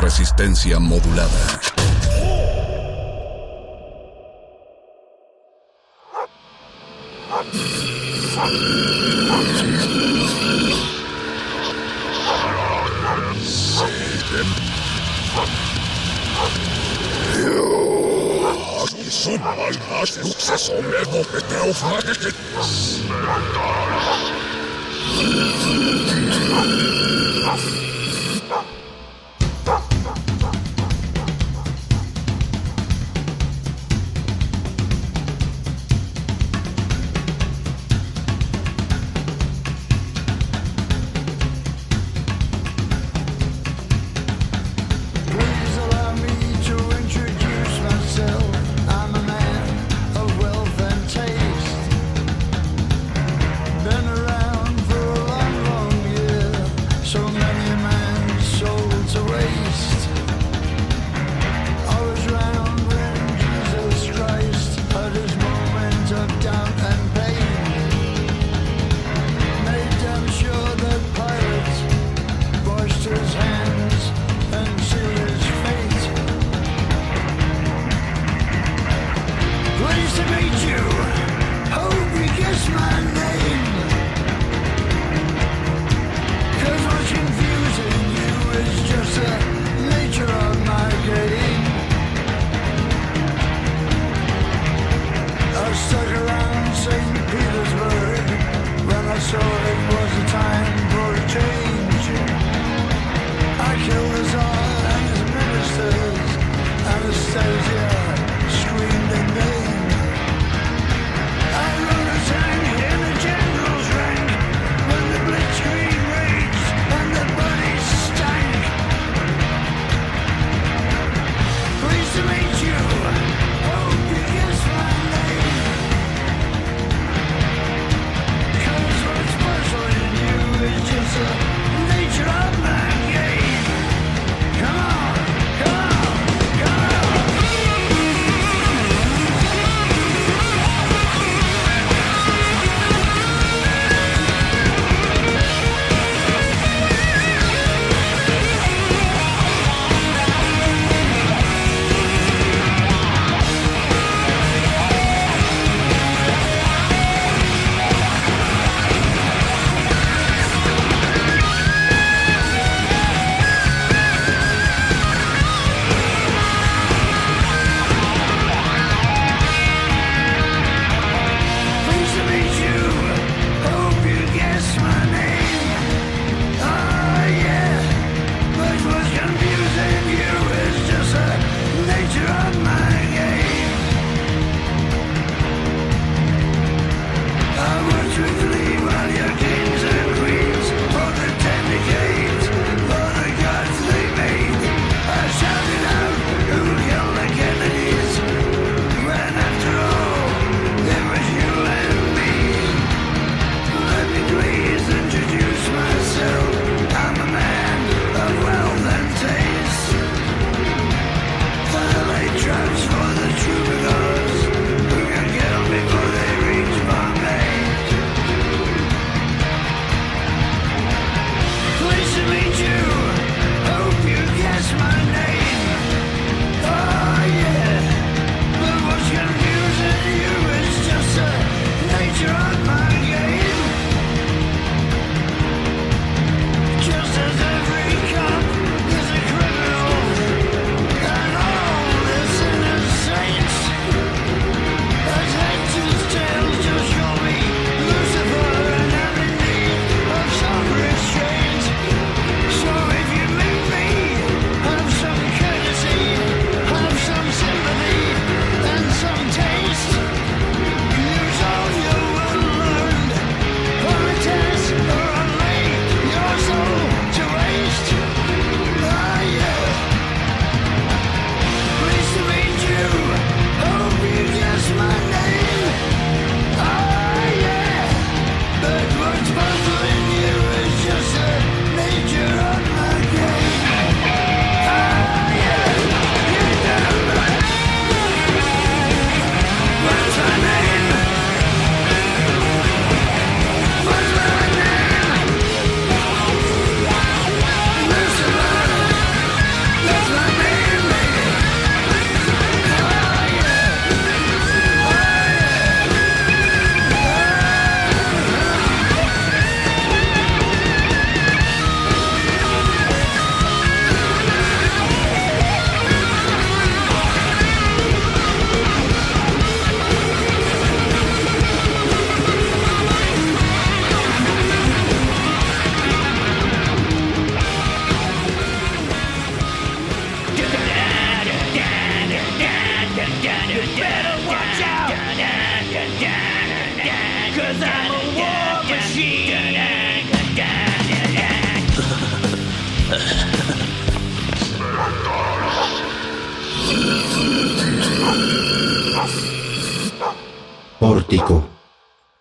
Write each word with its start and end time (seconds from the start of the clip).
Resistencia 0.00 0.78
modulada. 0.78 1.28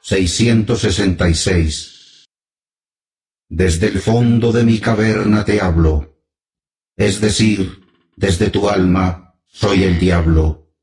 666 0.10 2.26
Desde 3.48 3.88
el 3.90 4.00
fondo 4.00 4.52
de 4.52 4.64
mi 4.64 4.80
caverna 4.80 5.46
te 5.46 5.62
hablo, 5.62 6.24
es 6.98 7.22
decir, 7.22 7.86
desde 8.16 8.50
tu 8.50 8.68
alma 8.68 9.36
soy 9.46 9.84
el 9.84 10.00
diablo, 10.00 10.74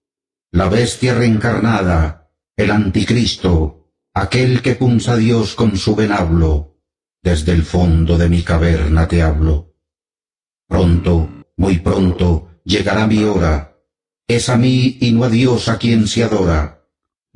la 0.53 0.69
bestia 0.69 1.17
reencarnada, 1.17 2.31
el 2.57 2.71
anticristo, 2.71 3.91
aquel 4.15 4.63
que 4.63 4.77
punza 4.77 5.15
a 5.15 5.17
Dios 5.17 5.57
con 5.57 5.77
su 5.77 5.97
venablo, 5.97 6.79
desde 7.21 7.51
el 7.51 7.65
fondo 7.65 8.17
de 8.17 8.29
mi 8.29 8.43
caverna 8.43 9.09
te 9.09 9.23
hablo. 9.23 9.75
Pronto, 10.69 11.45
muy 11.57 11.81
pronto, 11.81 12.61
llegará 12.63 13.09
mi 13.09 13.25
hora, 13.25 13.77
es 14.29 14.49
a 14.49 14.57
mí 14.57 14.99
y 15.01 15.11
no 15.11 15.25
a 15.25 15.29
Dios 15.29 15.69
a 15.69 15.79
quien 15.79 16.07
se 16.07 16.23
adora 16.23 16.76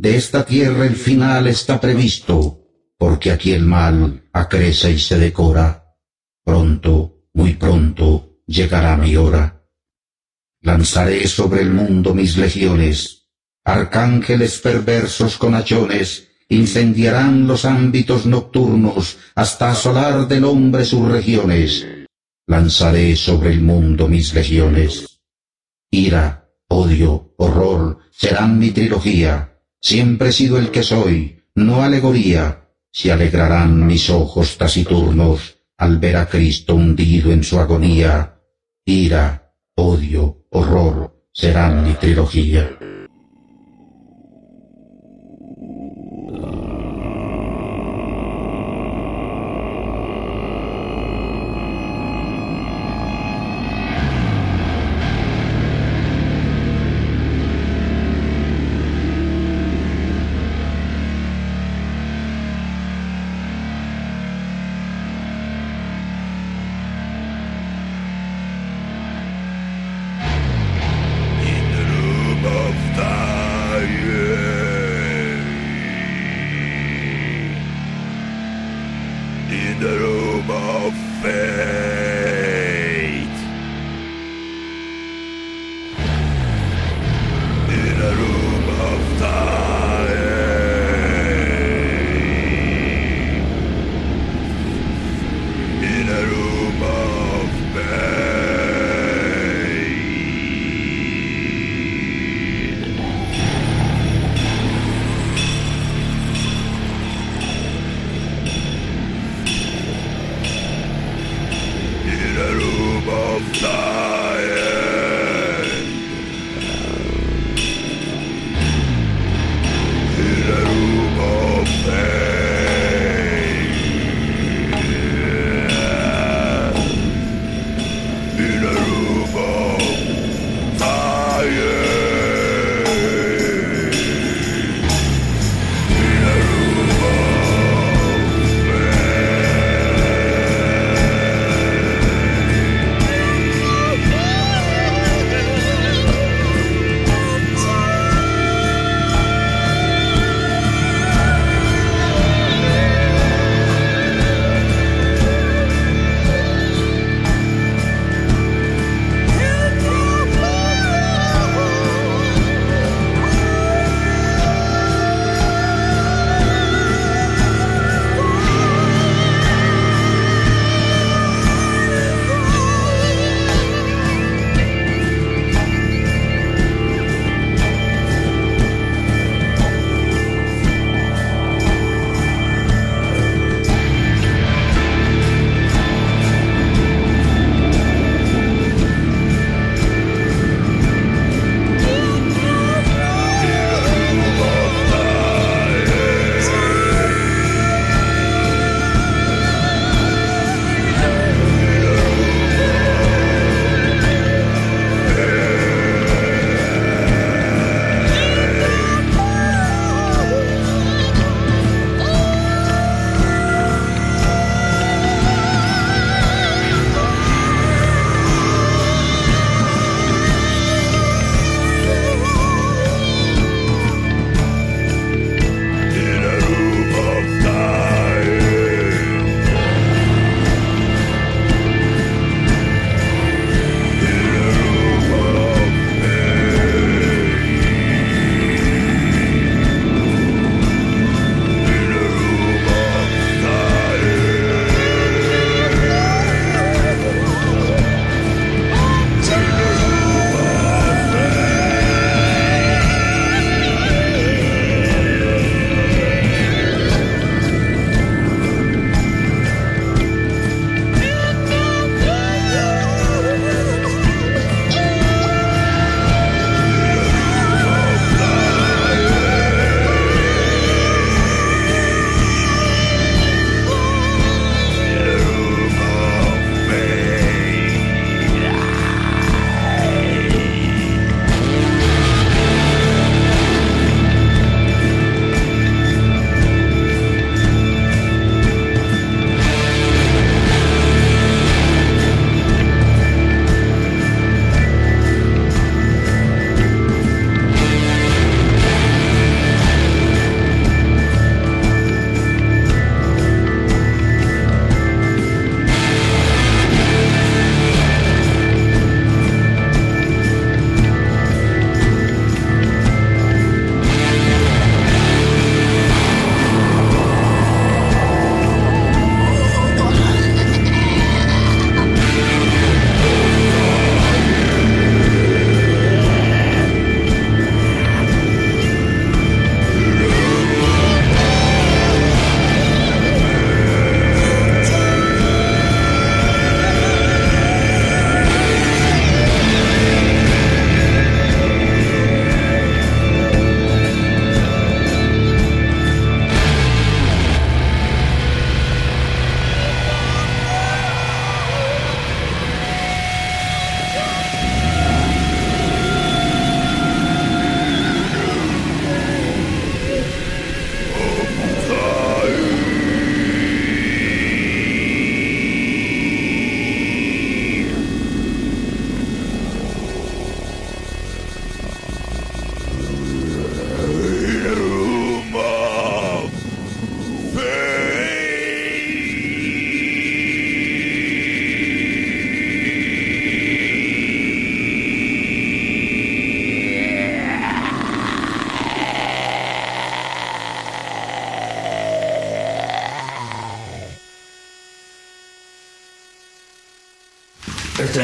de 0.00 0.16
esta 0.16 0.46
tierra 0.46 0.86
el 0.86 0.96
final 0.96 1.46
está 1.46 1.78
previsto, 1.78 2.64
porque 2.96 3.30
aquí 3.30 3.52
el 3.52 3.66
mal 3.66 4.30
acrece 4.32 4.92
y 4.92 4.98
se 4.98 5.18
decora. 5.18 5.94
Pronto, 6.42 7.26
muy 7.34 7.52
pronto, 7.52 8.38
llegará 8.46 8.96
mi 8.96 9.14
hora. 9.16 9.62
Lanzaré 10.62 11.26
sobre 11.28 11.60
el 11.60 11.70
mundo 11.70 12.14
mis 12.14 12.38
legiones, 12.38 13.26
arcángeles 13.62 14.58
perversos 14.60 15.36
con 15.36 15.54
hachones, 15.54 16.28
incendiarán 16.48 17.46
los 17.46 17.66
ámbitos 17.66 18.24
nocturnos 18.24 19.18
hasta 19.34 19.70
asolar 19.70 20.26
del 20.26 20.44
hombre 20.44 20.86
sus 20.86 21.06
regiones. 21.06 21.86
Lanzaré 22.46 23.16
sobre 23.16 23.50
el 23.50 23.60
mundo 23.60 24.08
mis 24.08 24.32
legiones. 24.32 25.20
Ira, 25.90 26.48
odio, 26.68 27.34
horror 27.36 27.98
serán 28.10 28.58
mi 28.58 28.70
trilogía 28.70 29.49
Siempre 29.80 30.28
he 30.28 30.32
sido 30.32 30.58
el 30.58 30.70
que 30.70 30.82
soy, 30.82 31.42
no 31.54 31.82
alegoría. 31.82 32.68
Se 32.92 33.12
alegrarán 33.12 33.86
mis 33.86 34.10
ojos 34.10 34.58
taciturnos 34.58 35.58
al 35.78 35.98
ver 35.98 36.16
a 36.16 36.26
Cristo 36.26 36.74
hundido 36.74 37.32
en 37.32 37.42
su 37.42 37.58
agonía. 37.58 38.40
Ira, 38.84 39.54
odio, 39.76 40.46
horror 40.50 41.26
serán 41.32 41.84
mi 41.84 41.94
trilogía. 41.94 42.76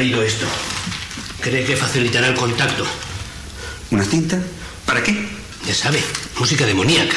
Traído 0.06 0.22
esto. 0.22 0.46
Cree 1.40 1.64
que 1.64 1.76
facilitará 1.76 2.28
el 2.28 2.34
contacto. 2.34 2.84
¿Una 3.90 4.04
cinta? 4.04 4.40
¿Para 4.84 5.02
qué? 5.02 5.12
Ya 5.66 5.74
sabe, 5.74 6.00
música 6.38 6.64
demoníaca. 6.64 7.16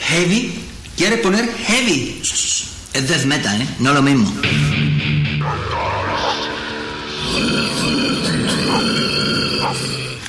¿Heavy? 0.00 0.52
¿Quiere 0.96 1.16
poner 1.18 1.50
heavy? 1.50 2.20
Es 2.92 3.08
death 3.08 3.24
metal, 3.24 3.60
¿eh? 3.60 3.68
No 3.80 3.94
lo 3.94 4.02
mismo. 4.02 4.30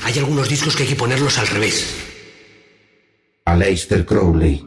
Hay 0.03 0.19
algunos 0.19 0.47
discos 0.47 0.75
que 0.75 0.83
hay 0.83 0.89
que 0.89 0.95
ponerlos 0.95 1.37
al 1.37 1.47
revés. 1.47 1.93
Aleister 3.45 4.05
Crowley, 4.05 4.65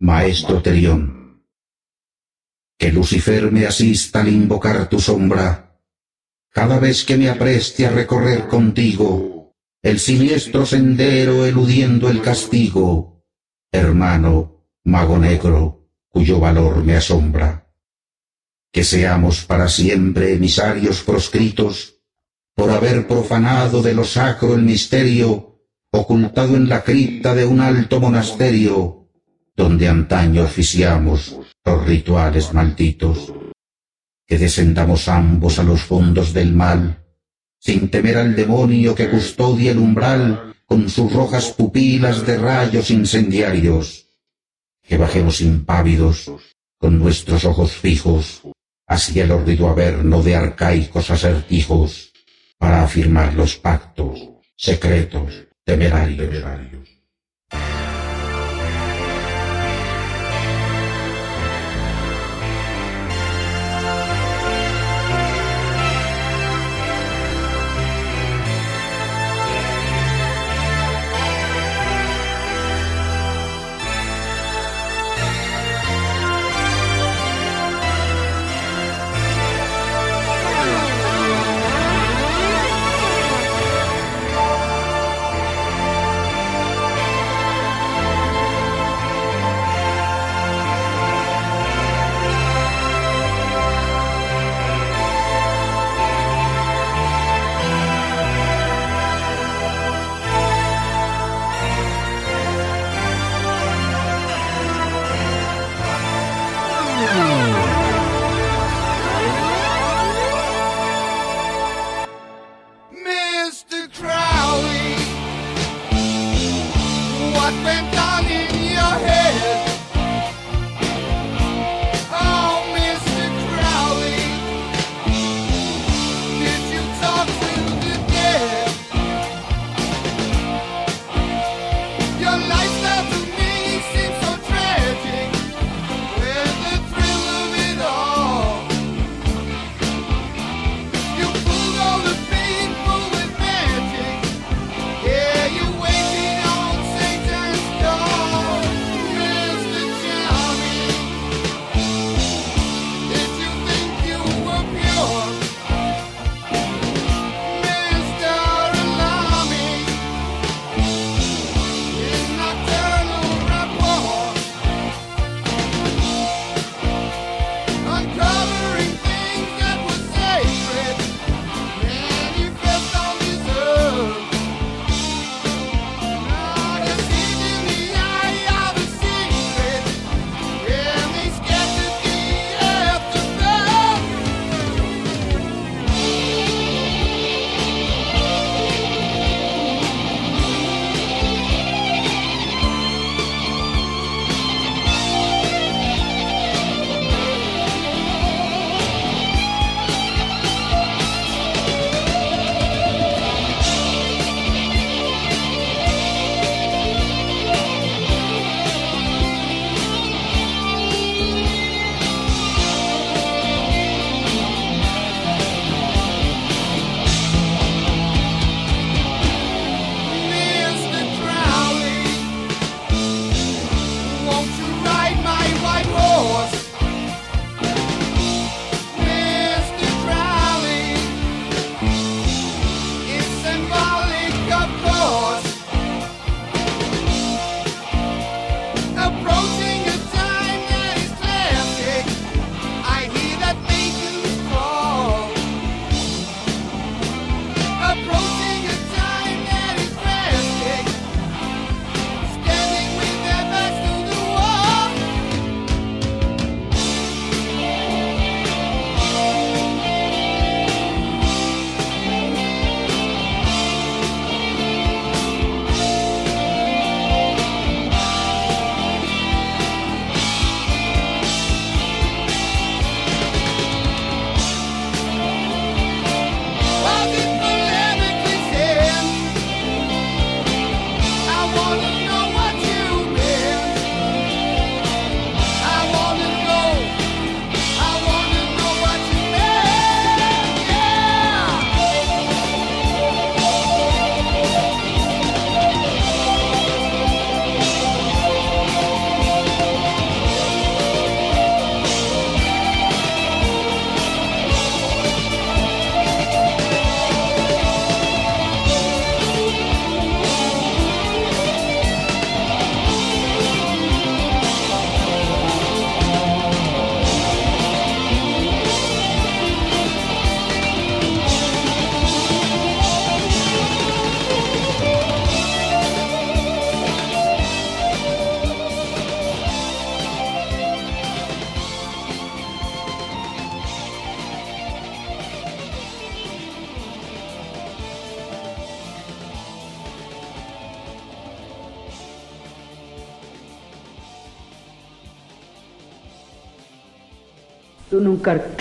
Maestro 0.00 0.62
Terión. 0.62 1.42
Que 2.78 2.92
Lucifer 2.92 3.52
me 3.52 3.66
asista 3.66 4.20
al 4.20 4.28
invocar 4.28 4.88
tu 4.88 4.98
sombra. 5.00 5.65
Cada 6.66 6.80
vez 6.80 7.04
que 7.04 7.16
me 7.16 7.30
apreste 7.30 7.86
a 7.86 7.92
recorrer 7.92 8.48
contigo 8.48 9.54
el 9.84 10.00
siniestro 10.00 10.66
sendero 10.66 11.46
eludiendo 11.46 12.10
el 12.10 12.20
castigo. 12.20 13.22
Hermano, 13.70 14.66
mago 14.82 15.16
negro, 15.16 15.86
cuyo 16.08 16.40
valor 16.40 16.82
me 16.82 16.96
asombra. 16.96 17.70
Que 18.72 18.82
seamos 18.82 19.44
para 19.44 19.68
siempre 19.68 20.34
emisarios 20.34 21.02
proscritos 21.02 22.00
por 22.56 22.70
haber 22.70 23.06
profanado 23.06 23.80
de 23.80 23.94
lo 23.94 24.02
sacro 24.02 24.54
el 24.54 24.62
misterio, 24.62 25.60
ocultado 25.92 26.56
en 26.56 26.68
la 26.68 26.82
cripta 26.82 27.32
de 27.32 27.46
un 27.46 27.60
alto 27.60 28.00
monasterio, 28.00 29.08
donde 29.54 29.86
antaño 29.88 30.42
oficiamos 30.42 31.38
los 31.64 31.86
rituales 31.86 32.52
malditos. 32.52 33.32
Que 34.26 34.38
descendamos 34.38 35.08
ambos 35.08 35.58
a 35.58 35.62
los 35.62 35.82
fondos 35.82 36.32
del 36.32 36.52
mal, 36.52 37.04
sin 37.58 37.88
temer 37.88 38.18
al 38.18 38.34
demonio 38.34 38.94
que 38.94 39.08
custodia 39.08 39.70
el 39.70 39.78
umbral 39.78 40.54
con 40.66 40.88
sus 40.88 41.12
rojas 41.12 41.52
pupilas 41.52 42.26
de 42.26 42.36
rayos 42.36 42.90
incendiarios. 42.90 44.08
Que 44.82 44.96
bajemos 44.96 45.40
impávidos, 45.40 46.30
con 46.78 46.98
nuestros 46.98 47.44
ojos 47.44 47.72
fijos, 47.72 48.42
hacia 48.86 49.24
el 49.24 49.32
horrido 49.32 49.68
averno 49.68 50.22
de 50.22 50.36
arcaicos 50.36 51.10
acertijos, 51.10 52.12
para 52.58 52.82
afirmar 52.82 53.34
los 53.34 53.56
pactos 53.56 54.28
secretos 54.56 55.46
temerarios. 55.64 56.75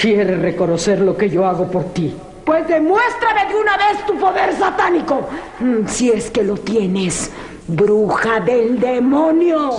Quieres 0.06 0.39
reconocer 0.39 1.00
lo 1.02 1.18
que 1.18 1.28
yo 1.32 1.48
hago 1.48 1.65
por 1.72 1.91
ti. 1.91 2.13
Pues 2.46 2.68
demuéstrame 2.68 3.52
de 3.52 3.56
una 3.60 3.76
vez 3.76 4.06
tu 4.06 4.15
poder 4.20 4.56
satánico. 4.56 5.28
Mm, 5.60 5.88
Si 5.88 6.12
es 6.12 6.30
que 6.30 6.44
lo 6.44 6.56
tienes, 6.58 7.32
bruja 7.68 8.39
del 8.39 8.80
demonio. 8.80 9.72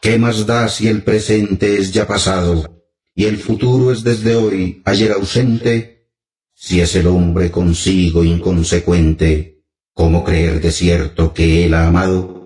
¿Qué 0.00 0.18
más 0.18 0.46
da 0.46 0.66
si 0.68 0.88
el 0.88 1.02
presente 1.04 1.76
es 1.76 1.92
ya 1.92 2.06
pasado 2.06 2.80
y 3.14 3.26
el 3.26 3.36
futuro 3.36 3.92
es 3.92 4.02
desde 4.02 4.36
hoy, 4.36 4.80
ayer 4.86 5.12
ausente? 5.12 6.08
Si 6.54 6.80
es 6.80 6.96
el 6.96 7.08
hombre 7.08 7.50
consigo 7.50 8.24
inconsecuente, 8.24 9.62
¿cómo 9.92 10.24
creer 10.24 10.62
de 10.62 10.70
cierto 10.70 11.34
que 11.34 11.66
él 11.66 11.74
ha 11.74 11.86
amado? 11.86 12.39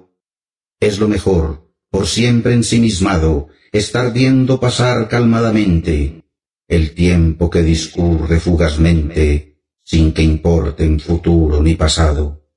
Es 0.84 0.98
lo 0.98 1.08
mejor, 1.08 1.72
por 1.90 2.06
siempre 2.06 2.52
ensimismado, 2.52 3.48
estar 3.72 4.12
viendo 4.12 4.60
pasar 4.60 5.08
calmadamente 5.08 6.24
el 6.68 6.92
tiempo 6.92 7.48
que 7.48 7.62
discurre 7.62 8.38
fugazmente, 8.38 9.62
sin 9.82 10.12
que 10.12 10.20
importen 10.20 11.00
futuro 11.00 11.62
ni 11.62 11.74
pasado. 11.74 12.50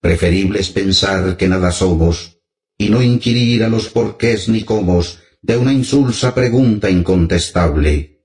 Preferible 0.00 0.60
es 0.60 0.70
pensar 0.70 1.36
que 1.36 1.46
nada 1.46 1.72
somos, 1.72 2.40
y 2.78 2.88
no 2.88 3.02
inquirir 3.02 3.64
a 3.64 3.68
los 3.68 3.90
porqués 3.90 4.48
ni 4.48 4.62
cómo 4.62 5.02
de 5.42 5.58
una 5.58 5.74
insulsa 5.74 6.34
pregunta 6.34 6.88
incontestable, 6.88 8.24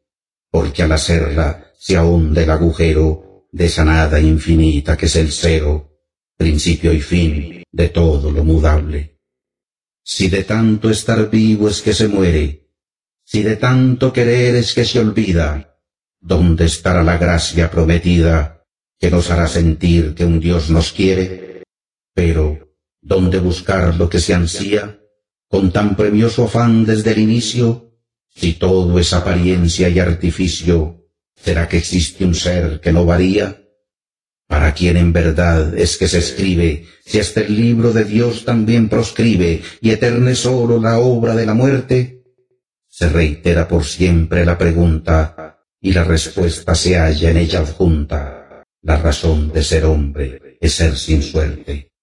porque 0.50 0.84
al 0.84 0.94
hacerla 0.94 1.74
se 1.78 1.98
ahonda 1.98 2.44
el 2.44 2.50
agujero 2.50 3.50
de 3.52 3.66
esa 3.66 3.84
nada 3.84 4.22
infinita 4.22 4.96
que 4.96 5.08
es 5.08 5.18
el 5.18 5.34
cero, 5.34 6.00
principio 6.38 6.94
y 6.94 7.02
fin 7.02 7.64
de 7.70 7.90
todo 7.90 8.32
lo 8.32 8.46
mudable. 8.46 9.17
Si 10.10 10.30
de 10.30 10.46
tanto 10.46 10.90
estar 10.90 11.30
vivo 11.30 11.68
es 11.68 11.82
que 11.82 11.94
se 11.94 12.08
muere, 12.08 12.70
si 13.26 13.44
de 13.44 13.58
tanto 13.58 14.14
querer 14.14 14.56
es 14.56 14.74
que 14.74 14.86
se 14.86 15.02
olvida, 15.02 15.82
¿dónde 16.22 16.64
estará 16.64 17.04
la 17.04 17.18
gracia 17.18 17.70
prometida 17.70 18.64
que 18.98 19.12
nos 19.12 19.30
hará 19.32 19.48
sentir 19.48 20.16
que 20.16 20.24
un 20.24 20.40
Dios 20.40 20.70
nos 20.70 20.94
quiere? 20.94 21.64
Pero, 22.14 22.74
¿dónde 23.02 23.40
buscar 23.40 23.96
lo 23.96 24.10
que 24.10 24.20
se 24.20 24.34
ansía 24.34 24.98
con 25.50 25.74
tan 25.74 25.98
premioso 25.98 26.46
afán 26.46 26.86
desde 26.86 27.12
el 27.12 27.20
inicio? 27.20 27.92
Si 28.34 28.54
todo 28.54 28.98
es 29.00 29.12
apariencia 29.12 29.90
y 29.90 30.00
artificio, 30.00 31.10
¿será 31.36 31.68
que 31.68 31.80
existe 31.80 32.24
un 32.24 32.34
ser 32.34 32.80
que 32.80 32.94
no 32.94 33.04
varía? 33.04 33.62
¿Para 34.48 34.74
quién 34.74 34.96
en 34.96 35.12
verdad 35.12 35.78
es 35.78 35.98
que 35.98 36.08
se 36.08 36.20
escribe, 36.20 36.86
si 37.08 37.20
hasta 37.20 37.40
el 37.40 37.56
libro 37.56 37.94
de 37.94 38.04
Dios 38.04 38.44
también 38.44 38.90
proscribe 38.90 39.62
y 39.80 39.92
eterna 39.92 40.32
es 40.32 40.40
solo 40.40 40.78
la 40.78 41.00
obra 41.00 41.36
de 41.36 41.46
la 41.46 41.54
muerte? 41.54 42.26
Se 42.90 43.08
reitera 43.08 43.66
por 43.66 43.86
siempre 43.86 44.46
la 44.46 44.58
pregunta 44.58 45.64
y 45.80 45.94
la 45.94 46.04
respuesta 46.04 46.76
se 46.76 46.98
halla 46.98 47.32
en 47.32 47.38
ella 47.38 47.62
adjunta. 47.62 48.66
La 48.82 48.98
razón 48.98 49.54
de 49.54 49.64
ser 49.64 49.86
hombre 49.86 50.58
es 50.60 50.74
ser 50.74 50.98
sin 50.98 51.24
suerte. 51.24 51.94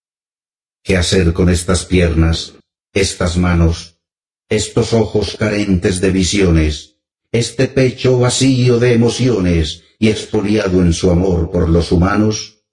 ¿Qué 0.82 0.96
hacer 0.96 1.34
con 1.34 1.50
estas 1.50 1.84
piernas, 1.84 2.54
estas 2.94 3.36
manos, 3.36 4.00
estos 4.48 4.94
ojos 4.94 5.36
carentes 5.38 6.00
de 6.00 6.12
visiones, 6.12 6.96
este 7.30 7.68
pecho 7.68 8.18
vacío 8.18 8.78
de 8.78 8.94
emociones 8.94 9.82
y 9.98 10.08
expoliado 10.08 10.80
en 10.80 10.94
su 10.94 11.10
amor 11.10 11.50
por 11.50 11.68
los 11.68 11.92
humanos? 11.92 12.64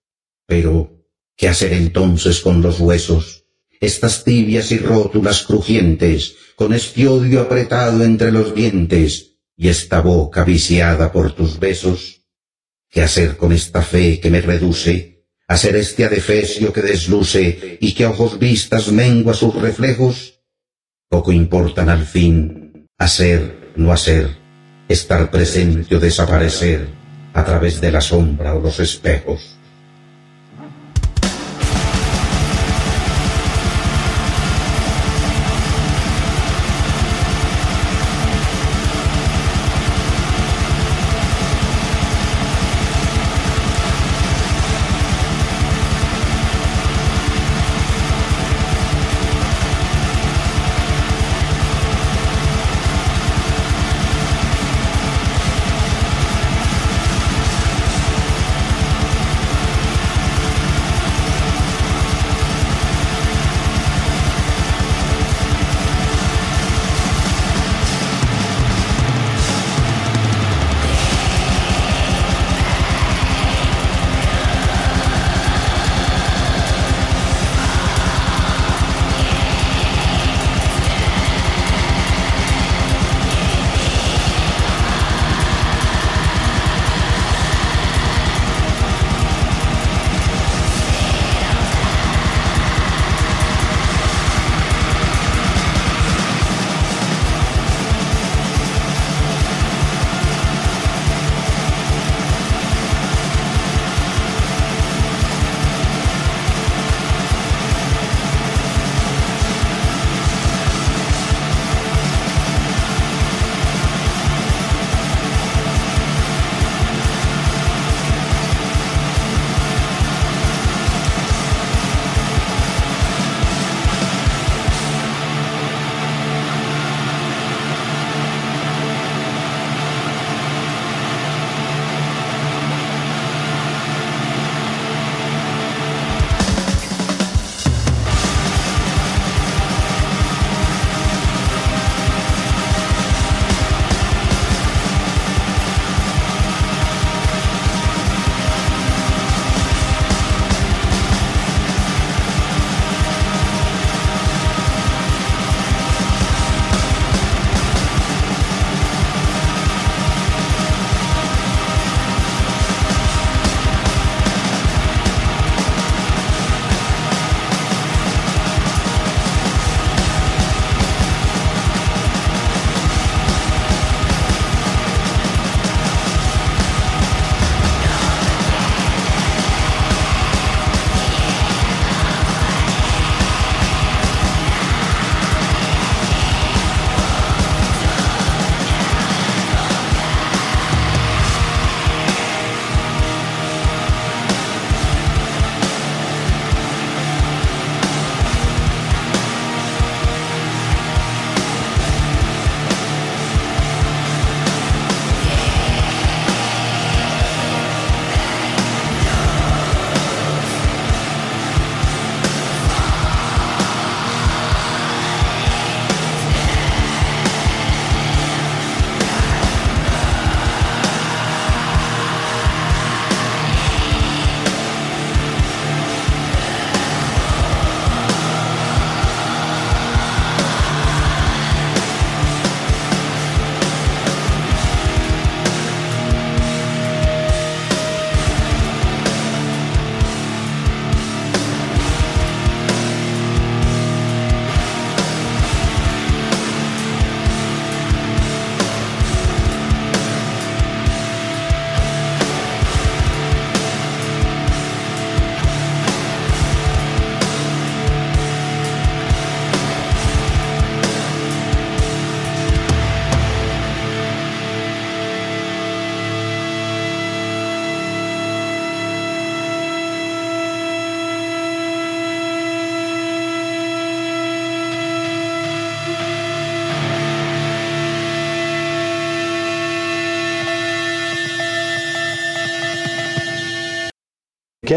Pero, 0.45 1.00
¿qué 1.35 1.47
hacer 1.47 1.73
entonces 1.73 2.39
con 2.41 2.61
los 2.61 2.79
huesos, 2.79 3.45
estas 3.79 4.23
tibias 4.23 4.71
y 4.71 4.77
rótulas 4.77 5.43
crujientes, 5.43 6.35
con 6.55 6.73
este 6.73 7.07
odio 7.07 7.41
apretado 7.41 8.03
entre 8.03 8.31
los 8.31 8.53
dientes 8.53 9.37
y 9.57 9.69
esta 9.69 10.01
boca 10.01 10.43
viciada 10.43 11.11
por 11.11 11.33
tus 11.33 11.59
besos? 11.59 12.21
¿Qué 12.89 13.01
hacer 13.01 13.37
con 13.37 13.51
esta 13.51 13.81
fe 13.81 14.19
que 14.19 14.29
me 14.29 14.41
reduce 14.41 15.25
a 15.47 15.57
ser 15.57 15.75
este 15.75 16.05
adefesio 16.05 16.71
que 16.71 16.81
desluce 16.81 17.77
y 17.79 17.93
que 17.93 18.03
a 18.03 18.09
ojos 18.09 18.37
vistas 18.37 18.91
mengua 18.91 19.33
sus 19.33 19.55
reflejos? 19.55 20.41
Poco 21.09 21.31
importan 21.31 21.89
al 21.89 22.05
fin 22.05 22.87
hacer, 22.97 23.73
no 23.75 23.91
hacer, 23.91 24.37
estar 24.87 25.31
presente 25.31 25.95
o 25.95 25.99
desaparecer 25.99 26.87
a 27.33 27.43
través 27.43 27.81
de 27.81 27.91
la 27.91 28.01
sombra 28.01 28.53
o 28.55 28.61
los 28.61 28.79
espejos. 28.79 29.57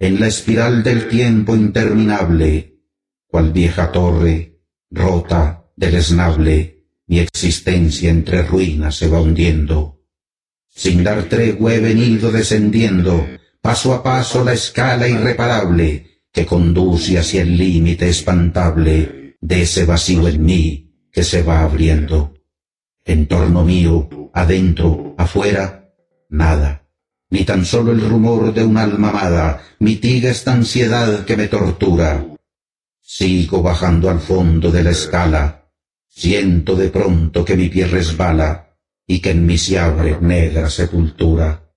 en 0.00 0.18
la 0.18 0.26
espiral 0.26 0.82
del 0.82 1.08
tiempo 1.08 1.54
interminable, 1.54 2.80
cual 3.28 3.52
vieja 3.52 3.92
torre 3.92 4.50
rota, 4.90 5.66
deleznable, 5.76 6.86
mi 7.06 7.20
existencia 7.20 8.10
entre 8.10 8.42
ruinas 8.42 8.96
se 8.96 9.08
va 9.08 9.20
hundiendo. 9.20 10.00
Sin 10.68 11.04
dar 11.04 11.24
tregua 11.24 11.74
he 11.74 11.80
venido 11.80 12.32
descendiendo, 12.32 13.26
paso 13.60 13.92
a 13.94 14.02
paso 14.02 14.42
la 14.42 14.54
escala 14.54 15.06
irreparable 15.06 16.24
que 16.32 16.46
conduce 16.46 17.18
hacia 17.18 17.42
el 17.42 17.56
límite 17.56 18.08
espantable 18.08 19.36
de 19.40 19.62
ese 19.62 19.84
vacío 19.84 20.28
en 20.28 20.42
mí 20.42 20.94
que 21.12 21.24
se 21.24 21.42
va 21.42 21.62
abriendo. 21.62 22.34
En 23.04 23.26
torno 23.26 23.64
mío, 23.64 24.08
adentro, 24.32 25.14
afuera, 25.18 25.92
nada, 26.28 26.79
ni 27.30 27.44
tan 27.44 27.64
solo 27.64 27.92
el 27.92 28.00
rumor 28.00 28.52
de 28.52 28.64
un 28.64 28.76
alma 28.76 29.60
mitiga 29.78 30.30
esta 30.30 30.52
ansiedad 30.52 31.24
que 31.24 31.36
me 31.36 31.48
tortura. 31.48 32.26
Sigo 33.00 33.62
bajando 33.62 34.10
al 34.10 34.20
fondo 34.20 34.70
de 34.70 34.82
la 34.82 34.90
escala, 34.90 35.70
siento 36.08 36.74
de 36.74 36.88
pronto 36.90 37.44
que 37.44 37.56
mi 37.56 37.68
pie 37.68 37.86
resbala 37.86 38.76
y 39.06 39.20
que 39.20 39.30
en 39.30 39.46
mí 39.46 39.58
se 39.58 39.78
abre 39.78 40.18
negra 40.20 40.68
sepultura. 40.68 41.72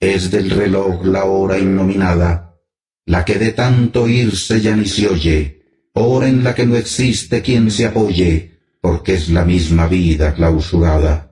Es 0.00 0.30
del 0.30 0.50
reloj 0.50 1.04
la 1.04 1.24
hora 1.24 1.58
innominada, 1.58 2.54
la 3.06 3.24
que 3.24 3.38
de 3.38 3.52
tanto 3.52 4.06
irse 4.06 4.60
ya 4.60 4.76
ni 4.76 4.86
se 4.86 5.08
oye, 5.08 5.90
hora 5.94 6.28
en 6.28 6.44
la 6.44 6.54
que 6.54 6.66
no 6.66 6.76
existe 6.76 7.42
quien 7.42 7.70
se 7.70 7.86
apoye, 7.86 8.58
porque 8.80 9.14
es 9.14 9.28
la 9.28 9.44
misma 9.44 9.88
vida 9.88 10.34
clausurada. 10.34 11.27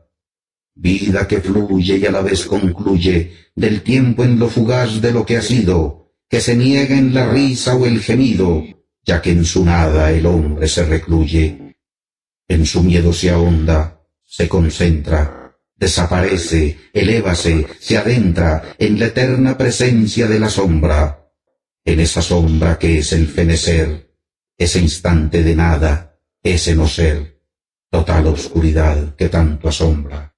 Vida 0.78 1.26
que 1.26 1.40
fluye 1.40 1.96
y 1.96 2.04
a 2.04 2.10
la 2.10 2.20
vez 2.20 2.44
concluye 2.44 3.32
del 3.54 3.80
tiempo 3.82 4.24
en 4.24 4.38
lo 4.38 4.48
fugaz 4.50 5.00
de 5.00 5.10
lo 5.10 5.24
que 5.24 5.38
ha 5.38 5.42
sido, 5.42 6.12
que 6.28 6.42
se 6.42 6.54
niega 6.54 6.96
en 6.98 7.14
la 7.14 7.26
risa 7.26 7.74
o 7.74 7.86
el 7.86 8.00
gemido, 8.00 8.62
ya 9.02 9.22
que 9.22 9.30
en 9.30 9.46
su 9.46 9.64
nada 9.64 10.12
el 10.12 10.26
hombre 10.26 10.68
se 10.68 10.84
recluye. 10.84 11.74
En 12.46 12.66
su 12.66 12.82
miedo 12.82 13.14
se 13.14 13.30
ahonda, 13.30 14.02
se 14.22 14.48
concentra, 14.48 15.56
desaparece, 15.74 16.76
elévase, 16.92 17.66
se 17.80 17.96
adentra 17.96 18.74
en 18.78 18.98
la 18.98 19.06
eterna 19.06 19.56
presencia 19.56 20.26
de 20.26 20.38
la 20.38 20.50
sombra, 20.50 21.32
en 21.86 22.00
esa 22.00 22.20
sombra 22.20 22.78
que 22.78 22.98
es 22.98 23.14
el 23.14 23.28
fenecer, 23.28 24.14
ese 24.58 24.80
instante 24.80 25.42
de 25.42 25.56
nada, 25.56 26.20
ese 26.42 26.74
no 26.74 26.86
ser, 26.86 27.40
total 27.90 28.26
oscuridad 28.26 29.16
que 29.16 29.30
tanto 29.30 29.70
asombra. 29.70 30.35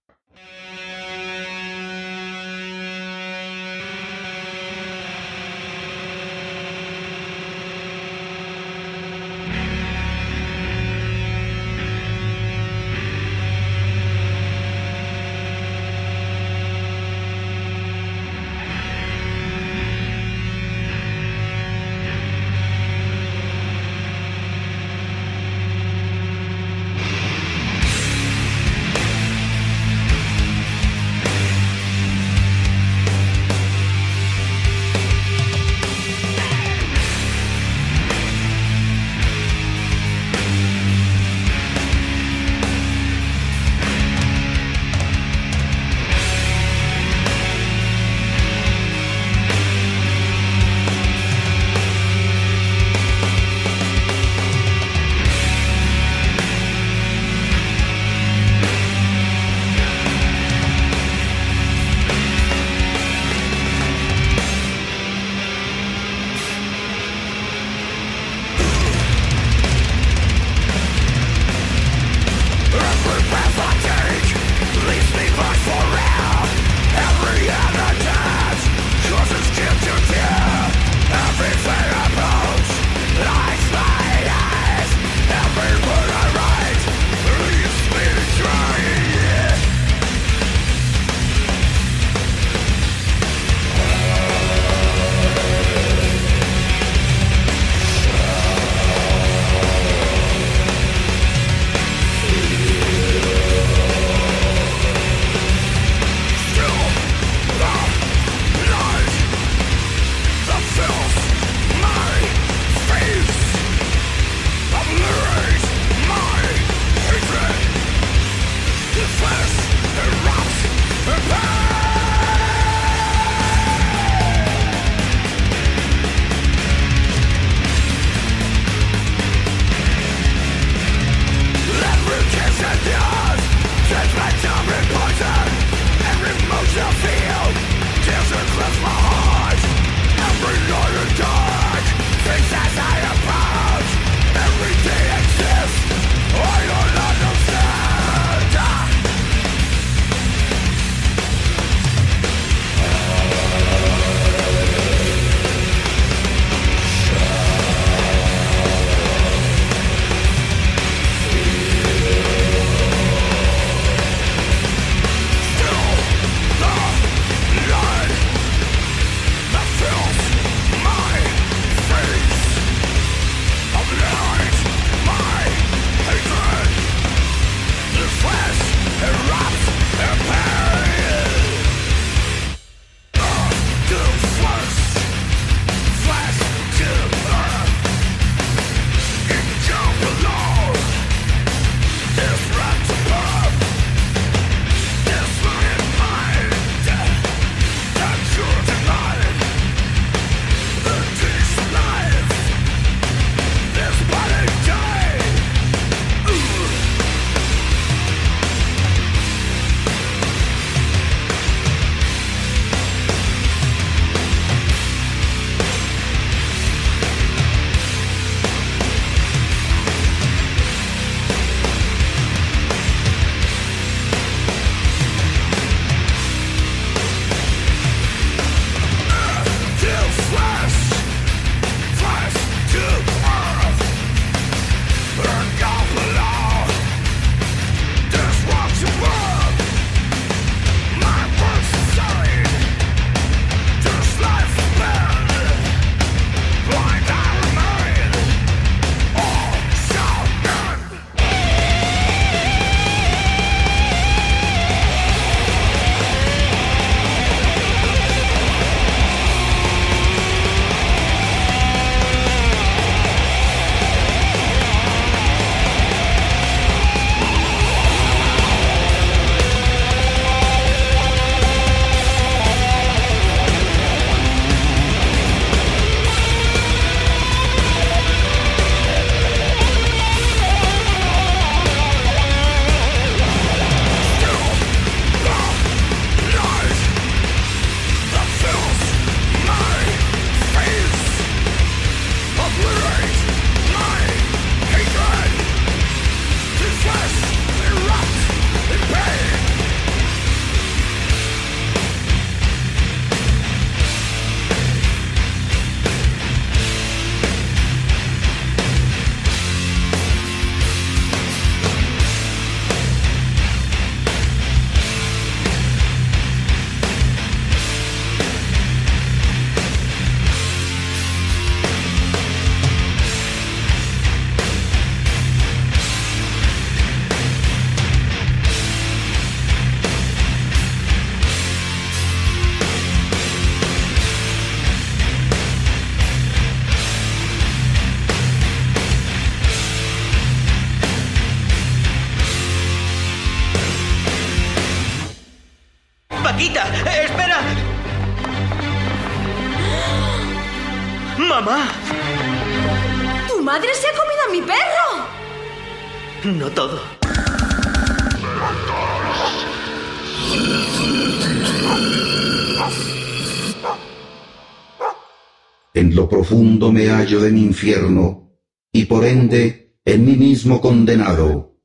Hallo 367.09 367.21
mi 367.31 367.41
infierno, 367.41 368.35
y 368.71 368.85
por 368.85 369.07
ende 369.07 369.79
en 369.83 370.05
mí 370.05 370.15
mismo 370.17 370.61
condenado, 370.61 371.57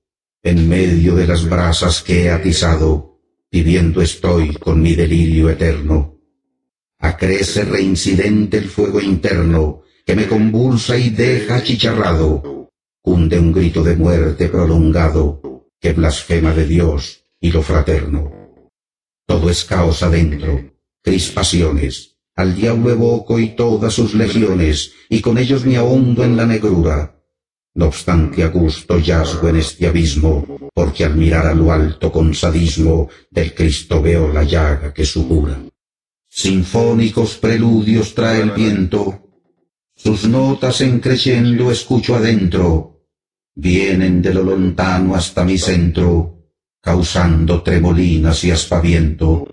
en 0.42 0.70
medio 0.70 1.16
de 1.16 1.28
las 1.28 1.50
brasas 1.50 2.02
que 2.02 2.24
he 2.24 2.32
atizado, 2.32 3.20
viviendo 3.52 4.02
estoy 4.02 4.54
con 4.54 4.82
mi 4.82 4.96
delirio 4.96 5.50
eterno. 5.50 6.18
Acrece 7.00 7.66
reincidente 7.66 8.58
el 8.58 8.70
fuego 8.70 9.02
interno, 9.02 9.82
que 10.06 10.16
me 10.16 10.30
convulsa 10.30 10.98
y 10.98 11.10
deja 11.10 11.58
achicharrado. 11.58 12.70
Cunde 13.02 13.38
un 13.38 13.52
grito 13.52 13.84
de 13.84 13.98
muerte 13.98 14.48
prolongado, 14.48 15.68
que 15.78 15.92
blasfema 15.92 16.54
de 16.54 16.66
Dios 16.66 17.26
y 17.42 17.52
lo 17.52 17.62
fraterno. 17.62 18.32
Todo 19.28 19.50
es 19.50 19.66
caos 19.66 20.04
adentro, 20.04 20.72
crispaciones, 21.02 22.13
al 22.36 22.56
diablo 22.56 22.92
evoco 22.92 23.40
y 23.40 23.56
todas 23.56 23.94
sus 23.94 24.14
legiones, 24.14 24.94
y 25.10 25.22
con 25.22 25.38
ellos 25.38 25.66
me 25.66 25.78
ahondo 25.78 26.24
en 26.24 26.36
la 26.36 26.46
negrura. 26.46 27.20
No 27.76 27.88
obstante 27.88 28.44
a 28.44 28.50
gusto 28.50 29.00
yazgo 29.00 29.50
en 29.50 29.58
este 29.58 29.88
abismo, 29.88 30.70
porque 30.74 31.06
al 31.06 31.16
mirar 31.16 31.48
a 31.48 31.56
lo 31.56 31.72
alto 31.72 32.12
con 32.12 32.34
sadismo, 32.34 33.10
del 33.32 33.54
Cristo 33.54 34.02
veo 34.02 34.32
la 34.32 34.44
llaga 34.44 34.94
que 34.94 35.06
supura. 35.06 35.60
Sinfónicos 36.30 37.36
preludios 37.38 38.14
trae 38.14 38.42
el 38.42 38.52
viento, 38.52 39.24
sus 39.96 40.28
notas 40.28 40.82
en 40.82 41.00
creciendo 41.00 41.72
escucho 41.72 42.16
adentro, 42.16 43.06
vienen 43.56 44.22
de 44.22 44.34
lo 44.34 44.44
lontano 44.44 45.16
hasta 45.16 45.44
mi 45.44 45.58
centro, 45.58 46.50
causando 46.82 47.62
tremolinas 47.62 48.44
y 48.44 48.52
aspaviento. 48.52 49.48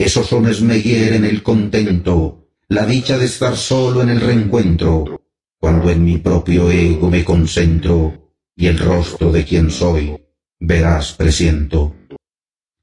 Esos 0.00 0.28
sones 0.28 0.62
me 0.62 0.80
hieren 0.80 1.26
el 1.26 1.42
contento, 1.42 2.48
la 2.68 2.86
dicha 2.86 3.18
de 3.18 3.26
estar 3.26 3.54
solo 3.54 4.00
en 4.00 4.08
el 4.08 4.18
reencuentro, 4.18 5.26
cuando 5.58 5.90
en 5.90 6.02
mi 6.02 6.16
propio 6.16 6.70
ego 6.70 7.10
me 7.10 7.22
concentro, 7.22 8.32
y 8.56 8.68
el 8.68 8.78
rostro 8.78 9.30
de 9.30 9.44
quien 9.44 9.70
soy, 9.70 10.16
verás 10.58 11.12
presiento. 11.12 11.94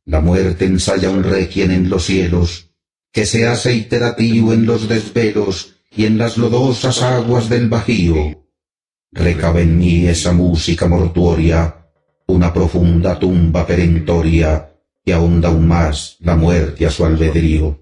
La 0.05 0.21
muerte 0.21 0.65
ensaya 0.65 1.09
un 1.09 1.23
requiem 1.23 1.71
en 1.71 1.89
los 1.89 2.05
cielos, 2.05 2.69
que 3.11 3.25
se 3.25 3.47
hace 3.47 3.73
iterativo 3.73 4.53
en 4.53 4.67
los 4.67 4.87
desvelos 4.87 5.73
y 5.89 6.05
en 6.05 6.19
las 6.19 6.37
lodosas 6.37 7.01
aguas 7.01 7.49
del 7.49 7.67
bajío. 7.67 8.45
Recaba 9.11 9.61
en 9.61 9.75
mí 9.75 10.05
esa 10.05 10.33
música 10.33 10.87
mortuoria, 10.87 11.87
una 12.27 12.53
profunda 12.53 13.17
tumba 13.17 13.65
perentoria, 13.65 14.76
que 15.07 15.13
ahonda 15.13 15.47
aún 15.47 15.65
más 15.69 16.17
la 16.19 16.35
muerte 16.35 16.85
a 16.85 16.91
su 16.91 17.05
albedrío. 17.05 17.79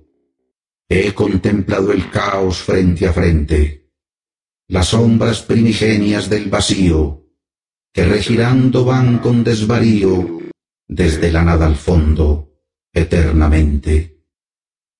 He 0.87 1.11
contemplado 1.15 1.91
el 1.91 2.11
caos 2.11 2.59
frente 2.59 3.07
a 3.07 3.13
frente, 3.13 3.89
las 4.67 4.89
sombras 4.89 5.41
primigenias 5.41 6.29
del 6.29 6.51
vacío, 6.51 7.25
que 7.91 8.05
regirando 8.05 8.85
van 8.85 9.17
con 9.17 9.43
desvarío 9.43 10.39
desde 10.87 11.31
la 11.31 11.41
nada 11.41 11.65
al 11.65 11.77
fondo, 11.77 12.61
eternamente. 12.93 14.21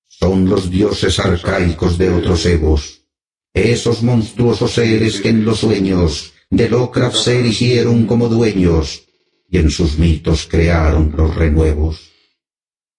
Son 0.07 0.49
los 0.49 0.71
dioses 0.71 1.19
arcaicos 1.19 1.95
de 1.99 2.09
otros 2.09 2.43
egos, 2.47 3.05
esos 3.53 4.01
monstruosos 4.01 4.71
seres 4.71 5.21
que 5.21 5.29
en 5.29 5.45
los 5.45 5.59
sueños 5.59 6.33
de 6.49 6.69
Lovecraft 6.69 7.17
se 7.17 7.39
erigieron 7.39 8.07
como 8.07 8.29
dueños 8.29 9.03
y 9.47 9.59
en 9.59 9.69
sus 9.69 9.99
mitos 9.99 10.47
crearon 10.47 11.13
los 11.15 11.35
renuevos. 11.35 12.14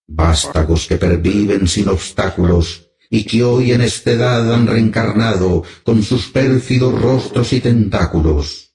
Vástagos 0.09 0.87
que 0.87 0.97
perviven 0.97 1.67
sin 1.67 1.89
obstáculos 1.89 2.91
y 3.11 3.25
que 3.25 3.43
hoy 3.43 3.73
en 3.73 3.81
esta 3.81 4.13
edad 4.13 4.53
han 4.53 4.67
reencarnado 4.67 5.65
con 5.85 6.03
sus 6.03 6.29
pérfidos 6.29 7.01
rostros 7.01 7.53
y 7.53 7.61
tentáculos. 7.61 8.75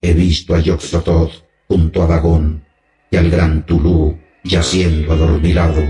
He 0.00 0.12
visto 0.14 0.54
a 0.54 0.60
Yoxototh 0.60 1.44
junto 1.68 2.02
a 2.02 2.06
Dagón 2.06 2.64
y 3.10 3.16
al 3.16 3.30
gran 3.30 3.64
Tulú 3.66 4.18
yaciendo 4.44 5.12
adormilado, 5.12 5.82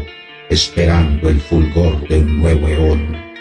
esperando 0.51 1.29
el 1.29 1.41
fulgor 1.41 2.07
de 2.09 2.19
un 2.19 2.41
nuevo 2.41 2.69
eón. 2.69 3.32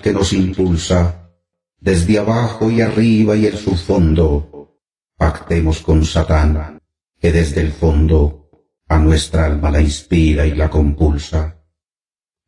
Que 0.00 0.12
nos 0.12 0.32
impulsa, 0.32 1.30
desde 1.78 2.18
abajo 2.18 2.70
y 2.70 2.80
arriba 2.80 3.36
y 3.36 3.46
en 3.46 3.56
su 3.56 3.76
fondo. 3.76 4.78
Pactemos 5.16 5.80
con 5.80 6.04
Satán, 6.04 6.78
que 7.20 7.32
desde 7.32 7.60
el 7.60 7.72
fondo 7.72 8.50
a 8.88 8.98
nuestra 8.98 9.46
alma 9.46 9.70
la 9.70 9.80
inspira 9.80 10.46
y 10.46 10.54
la 10.54 10.68
compulsa. 10.68 11.58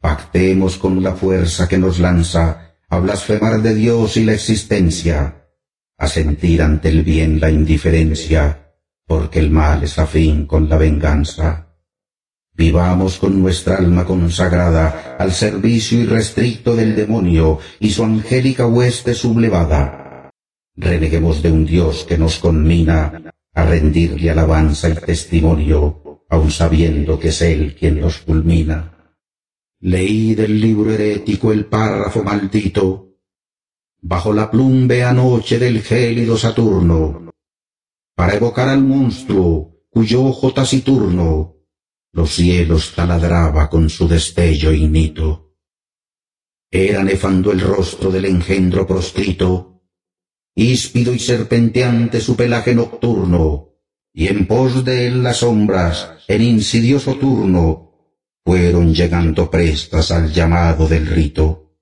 Pactemos 0.01 0.77
con 0.77 1.03
la 1.03 1.15
fuerza 1.15 1.67
que 1.67 1.79
nos 1.79 1.99
lanza 1.99 2.77
a 2.89 2.99
blasfemar 2.99 3.63
de 3.63 3.75
Dios 3.75 4.17
y 4.17 4.25
la 4.25 4.35
existencia, 4.35 5.49
a 5.97 6.07
sentir 6.07 6.63
ante 6.63 6.91
el 6.91 7.03
bien 7.03 7.41
la 7.41 7.51
indiferencia, 7.51 8.75
porque 9.07 9.39
el 9.39 9.51
mal 9.51 9.83
es 9.83 9.99
afín 9.99 10.47
con 10.47 10.69
la 10.69 10.77
venganza. 10.77 11.64
Vivamos 12.57 13.19
con 13.19 13.43
nuestra 13.43 13.79
alma 13.79 14.05
consagrada 14.05 15.17
al 15.19 15.33
servicio 15.33 15.99
irrestricto 15.99 16.77
del 16.77 16.95
demonio 16.95 17.59
y 17.81 17.91
su 17.91 18.05
angélica 18.05 18.69
hueste 18.69 19.13
sublevada. 19.15 20.31
Reneguemos 20.77 21.43
de 21.43 21.51
un 21.51 21.67
Dios 21.67 22.05
que 22.05 22.17
nos 22.17 22.39
conmina 22.39 23.33
a 23.53 23.65
rendirle 23.65 24.31
alabanza 24.31 24.89
y 24.89 24.95
testimonio, 24.95 26.23
aun 26.29 26.51
sabiendo 26.53 27.19
que 27.19 27.29
es 27.29 27.43
Él 27.43 27.75
quien 27.75 28.01
nos 28.01 28.19
culmina. 28.19 29.17
Leí 29.81 30.37
del 30.37 30.61
libro 30.61 30.93
herético 30.93 31.53
el 31.53 31.67
párrafo 31.67 32.23
maldito, 32.23 33.17
bajo 34.01 34.33
la 34.33 34.49
plumbe 34.49 35.03
anoche 35.03 35.59
del 35.59 35.83
gélido 35.83 36.37
Saturno, 36.37 37.33
para 38.15 38.35
evocar 38.35 38.69
al 38.69 38.83
monstruo 38.83 39.83
cuyo 39.91 40.25
ojo 40.25 40.53
taciturno 40.53 41.54
los 42.15 42.31
cielos 42.31 42.93
taladraba 42.95 43.69
con 43.69 43.91
su 43.91 44.07
destello 44.07 44.73
ignito. 44.73 45.57
Era 46.71 47.03
nefando 47.03 47.51
el 47.51 47.61
rostro 47.61 48.11
del 48.11 48.25
engendro 48.27 48.87
proscrito, 48.87 49.83
híspido 50.55 51.13
y 51.13 51.19
serpenteante 51.19 52.21
su 52.21 52.37
pelaje 52.37 52.73
nocturno, 52.73 53.71
y 54.13 54.29
en 54.29 54.47
pos 54.47 54.85
de 54.85 55.09
él 55.09 55.25
las 55.25 55.39
sombras, 55.39 56.11
en 56.29 56.43
insidioso 56.43 57.17
turno, 57.17 57.91
fueron 58.45 58.95
llegando 58.95 59.51
prestas 59.51 60.13
al 60.13 60.33
llamado 60.33 60.87
del 60.87 61.09
rito. 61.09 61.79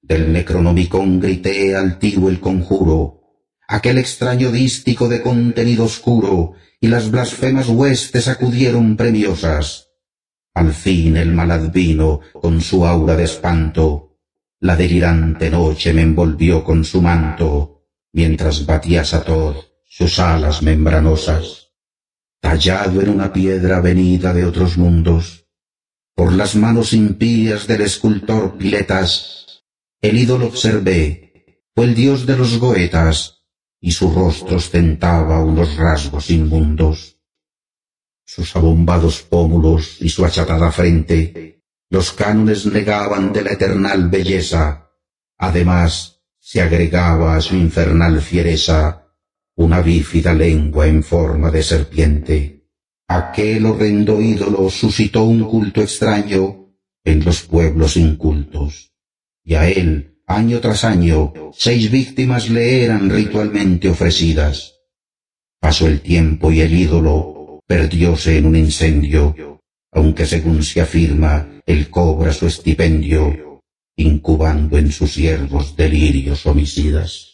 Del 0.00 0.32
necronomicón 0.32 1.20
grité 1.20 1.76
altivo 1.76 2.30
el 2.30 2.40
conjuro, 2.40 3.20
aquel 3.68 3.98
extraño 3.98 4.50
dístico 4.50 5.06
de 5.06 5.20
contenido 5.20 5.84
oscuro, 5.84 6.54
y 6.84 6.86
las 6.86 7.10
blasfemas 7.10 7.68
huestes 7.70 8.28
acudieron 8.28 8.94
premiosas. 8.94 9.88
Al 10.52 10.74
fin 10.74 11.16
el 11.16 11.32
mal 11.32 11.70
vino 11.70 12.20
con 12.34 12.60
su 12.60 12.84
aura 12.84 13.16
de 13.16 13.24
espanto, 13.24 14.18
la 14.60 14.76
delirante 14.76 15.48
noche 15.48 15.94
me 15.94 16.02
envolvió 16.02 16.62
con 16.62 16.84
su 16.84 17.00
manto, 17.00 17.86
mientras 18.12 18.66
batía 18.66 19.02
Sator 19.02 19.56
sus 19.86 20.18
alas 20.18 20.62
membranosas. 20.62 21.70
Tallado 22.38 23.00
en 23.00 23.08
una 23.08 23.32
piedra 23.32 23.80
venida 23.80 24.34
de 24.34 24.44
otros 24.44 24.76
mundos, 24.76 25.46
por 26.14 26.34
las 26.34 26.54
manos 26.54 26.92
impías 26.92 27.66
del 27.66 27.80
escultor 27.80 28.58
Piletas, 28.58 29.64
el 30.02 30.18
ídolo 30.18 30.48
observé, 30.48 31.62
fue 31.74 31.86
el 31.86 31.94
dios 31.94 32.26
de 32.26 32.36
los 32.36 32.58
goetas, 32.58 33.43
y 33.84 33.90
su 33.90 34.10
rostro 34.10 34.56
ostentaba 34.56 35.44
unos 35.44 35.76
rasgos 35.76 36.30
inmundos. 36.30 37.18
Sus 38.24 38.56
abombados 38.56 39.20
pómulos 39.20 40.00
y 40.00 40.08
su 40.08 40.24
achatada 40.24 40.72
frente, 40.72 41.62
los 41.90 42.12
cánones 42.12 42.64
negaban 42.64 43.30
de 43.30 43.42
la 43.42 43.52
eternal 43.52 44.08
belleza. 44.08 44.90
Además, 45.36 46.22
se 46.38 46.62
agregaba 46.62 47.36
a 47.36 47.42
su 47.42 47.56
infernal 47.56 48.22
fiereza 48.22 49.12
una 49.54 49.82
bífida 49.82 50.32
lengua 50.32 50.86
en 50.86 51.02
forma 51.02 51.50
de 51.50 51.62
serpiente. 51.62 52.70
Aquel 53.06 53.66
horrendo 53.66 54.18
ídolo 54.18 54.70
suscitó 54.70 55.24
un 55.24 55.44
culto 55.44 55.82
extraño 55.82 56.70
en 57.04 57.22
los 57.22 57.42
pueblos 57.42 57.98
incultos, 57.98 58.94
y 59.42 59.56
a 59.56 59.68
él 59.68 60.13
Año 60.26 60.60
tras 60.60 60.84
año, 60.84 61.34
seis 61.52 61.90
víctimas 61.90 62.48
le 62.48 62.82
eran 62.82 63.10
ritualmente 63.10 63.90
ofrecidas. 63.90 64.80
Pasó 65.60 65.86
el 65.86 66.00
tiempo 66.00 66.50
y 66.50 66.62
el 66.62 66.74
ídolo 66.74 67.60
perdióse 67.66 68.38
en 68.38 68.46
un 68.46 68.56
incendio, 68.56 69.60
aunque 69.92 70.24
según 70.24 70.62
se 70.62 70.80
afirma, 70.80 71.60
él 71.66 71.90
cobra 71.90 72.32
su 72.32 72.46
estipendio, 72.46 73.60
incubando 73.96 74.78
en 74.78 74.90
sus 74.92 75.12
siervos 75.12 75.76
delirios 75.76 76.46
homicidas. 76.46 77.33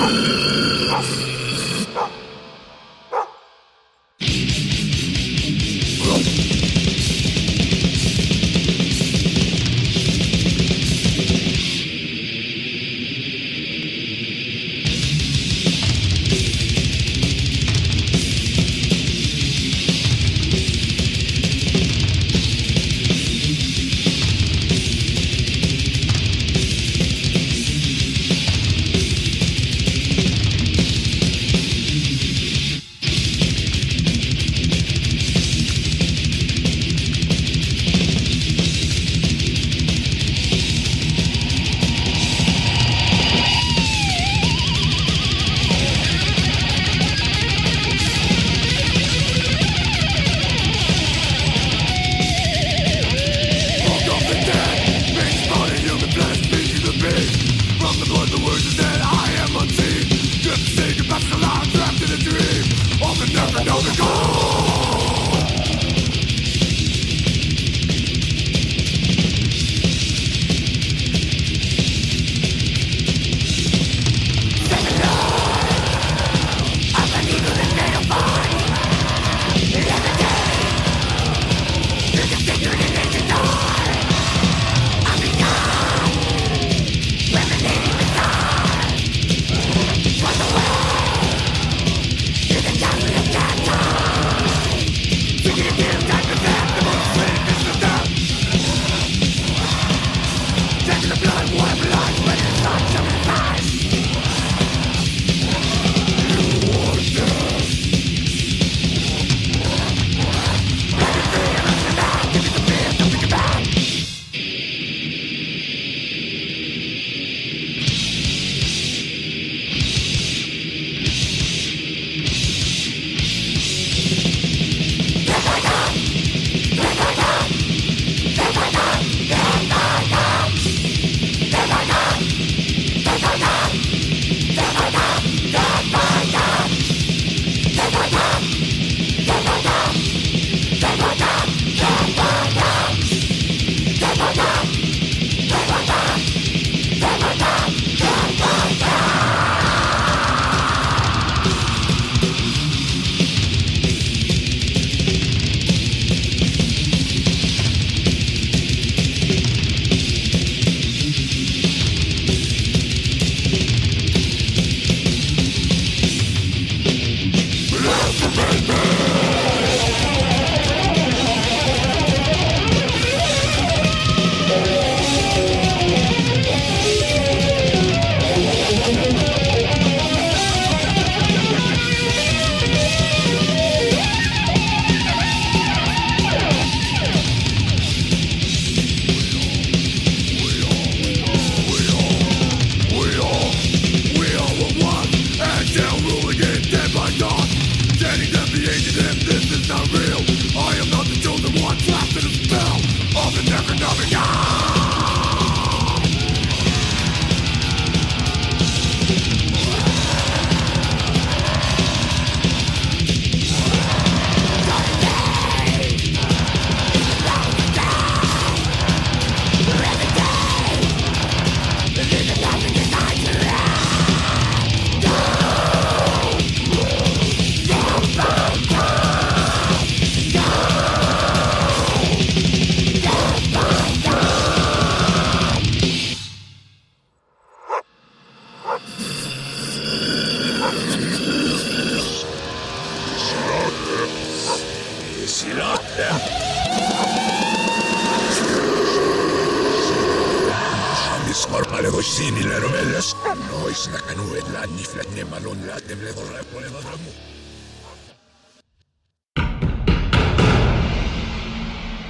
Oh. 0.00 0.37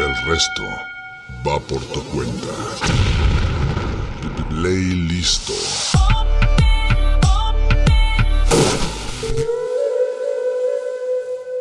El 0.00 0.16
resto 0.24 0.62
va 1.46 1.60
por 1.60 1.82
tu 1.92 2.02
cuenta. 2.04 2.54
Play 4.48 4.94
listo. 5.10 5.52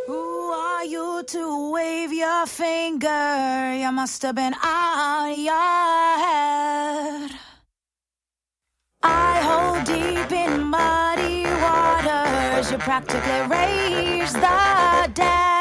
Who 0.07 0.51
are 0.53 0.85
you 0.85 1.21
to 1.27 1.71
wave 1.73 2.13
your 2.13 2.45
finger? 2.47 3.73
You 3.75 3.91
must 3.91 4.21
have 4.21 4.35
been 4.35 4.53
on 4.53 5.37
your 5.37 6.17
head. 6.25 7.31
I 9.03 9.41
hold 9.49 9.83
deep 9.83 10.31
in 10.31 10.63
muddy 10.63 11.43
waters. 11.43 12.71
You 12.71 12.77
practically 12.77 13.41
raise 13.49 14.31
the 14.31 15.11
dead. 15.13 15.58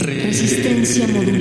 Resistencia 0.00 1.06
modulada. 1.08 1.37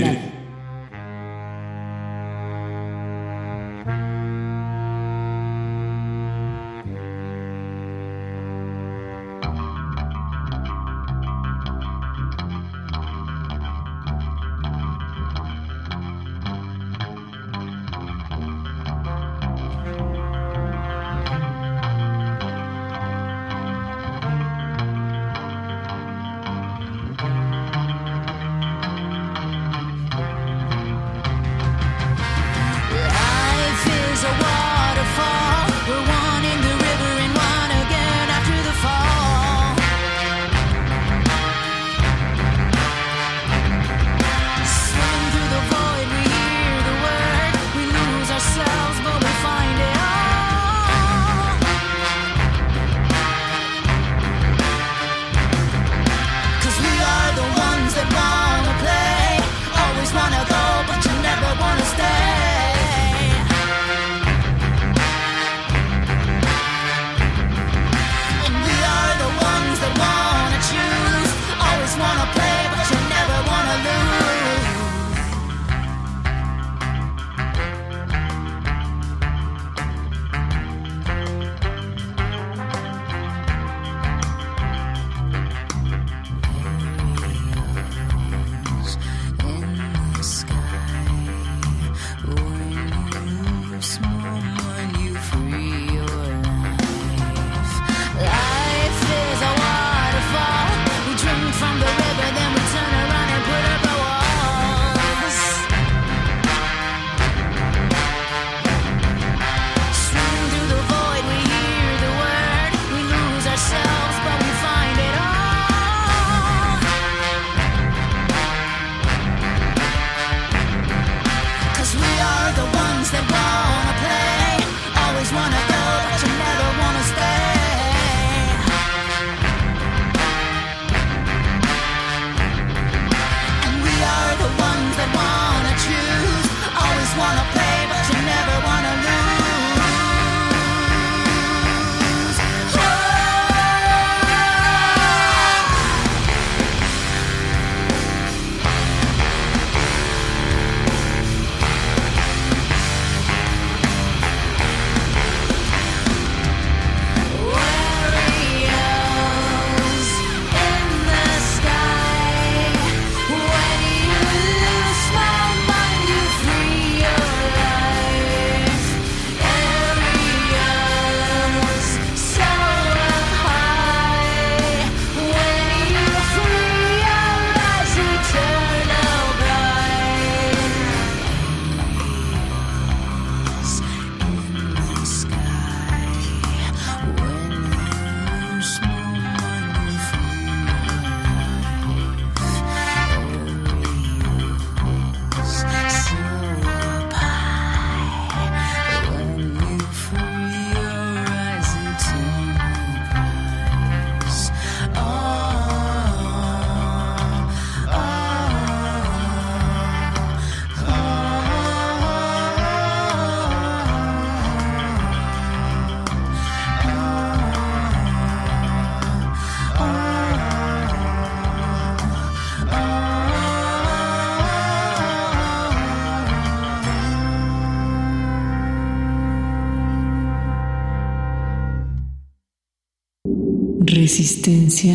Resistencia 233.97 234.93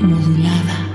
modulada. 0.00 0.93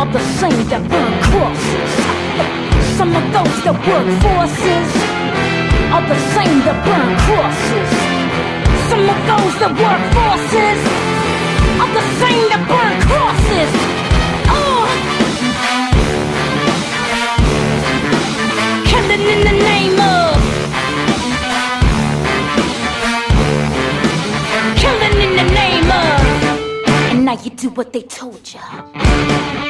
Are 0.00 0.12
the 0.12 0.24
same 0.40 0.64
that 0.72 0.80
burn 0.88 1.14
crosses. 1.28 1.92
Some 2.96 3.12
of 3.20 3.24
those 3.36 3.58
that 3.66 3.76
work 3.84 4.08
forces 4.24 4.88
are 5.92 6.04
the 6.12 6.20
same 6.36 6.58
that 6.64 6.78
burn 6.88 7.10
crosses. 7.24 7.90
Some 8.88 9.04
of 9.12 9.18
those 9.28 9.54
that 9.60 9.72
work 9.84 10.02
forces 10.16 10.80
are 11.82 11.92
the 11.98 12.04
same 12.22 12.44
that 12.48 12.62
burn 12.72 12.96
crosses. 13.08 13.72
Oh. 14.48 14.88
Killing 18.88 19.24
in 19.34 19.40
the 19.50 19.56
name 19.68 19.98
of 20.00 20.40
Killing 24.80 25.16
in 25.26 25.32
the 25.40 25.48
name 25.60 25.88
of 25.92 26.20
And 27.12 27.20
now 27.26 27.36
you 27.44 27.50
do 27.50 27.68
what 27.68 27.92
they 27.92 28.02
told 28.02 28.40
ya 28.54 29.69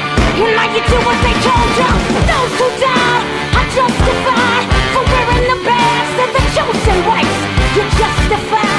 And 0.31 0.55
now 0.55 0.63
you 0.71 0.79
do 0.87 0.95
what 1.03 1.19
they 1.27 1.35
told 1.43 1.71
ya. 1.75 1.91
Those 2.23 2.53
who 2.55 2.67
died 2.79 3.23
are 3.51 3.67
justified 3.67 4.63
For 4.95 5.03
wearing 5.03 5.43
the 5.43 5.59
of 6.23 6.29
the 6.31 6.43
chosen 6.55 6.97
You 7.75 7.83
justify 7.99 8.71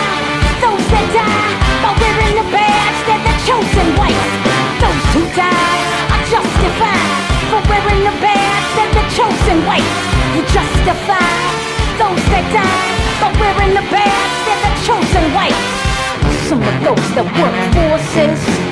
those 0.65 0.87
that 0.89 1.07
die 1.13 1.53
By 1.85 1.93
wearing 2.01 2.41
the 2.41 2.47
badge 2.49 3.01
the 3.29 3.37
chosen 3.45 3.89
whites 4.01 4.33
Those 4.81 5.05
who 5.13 5.23
died 5.37 5.85
are 6.17 6.25
justified 6.33 7.21
For 7.53 7.61
wearing 7.69 8.01
the 8.01 8.17
badge 8.25 8.69
the 8.97 9.05
chosen 9.13 9.59
You 10.33 10.43
justify 10.57 11.37
those 12.01 12.25
that 12.33 12.47
die 12.49 12.89
By 13.21 13.29
wearing 13.37 13.77
the 13.77 13.85
badge 13.93 14.41
the 14.65 14.73
chosen 14.89 15.25
whites 15.37 15.69
Some 16.49 16.65
of 16.65 16.77
those 16.81 17.09
that 17.13 17.29
work 17.29 17.57
forces 17.77 18.72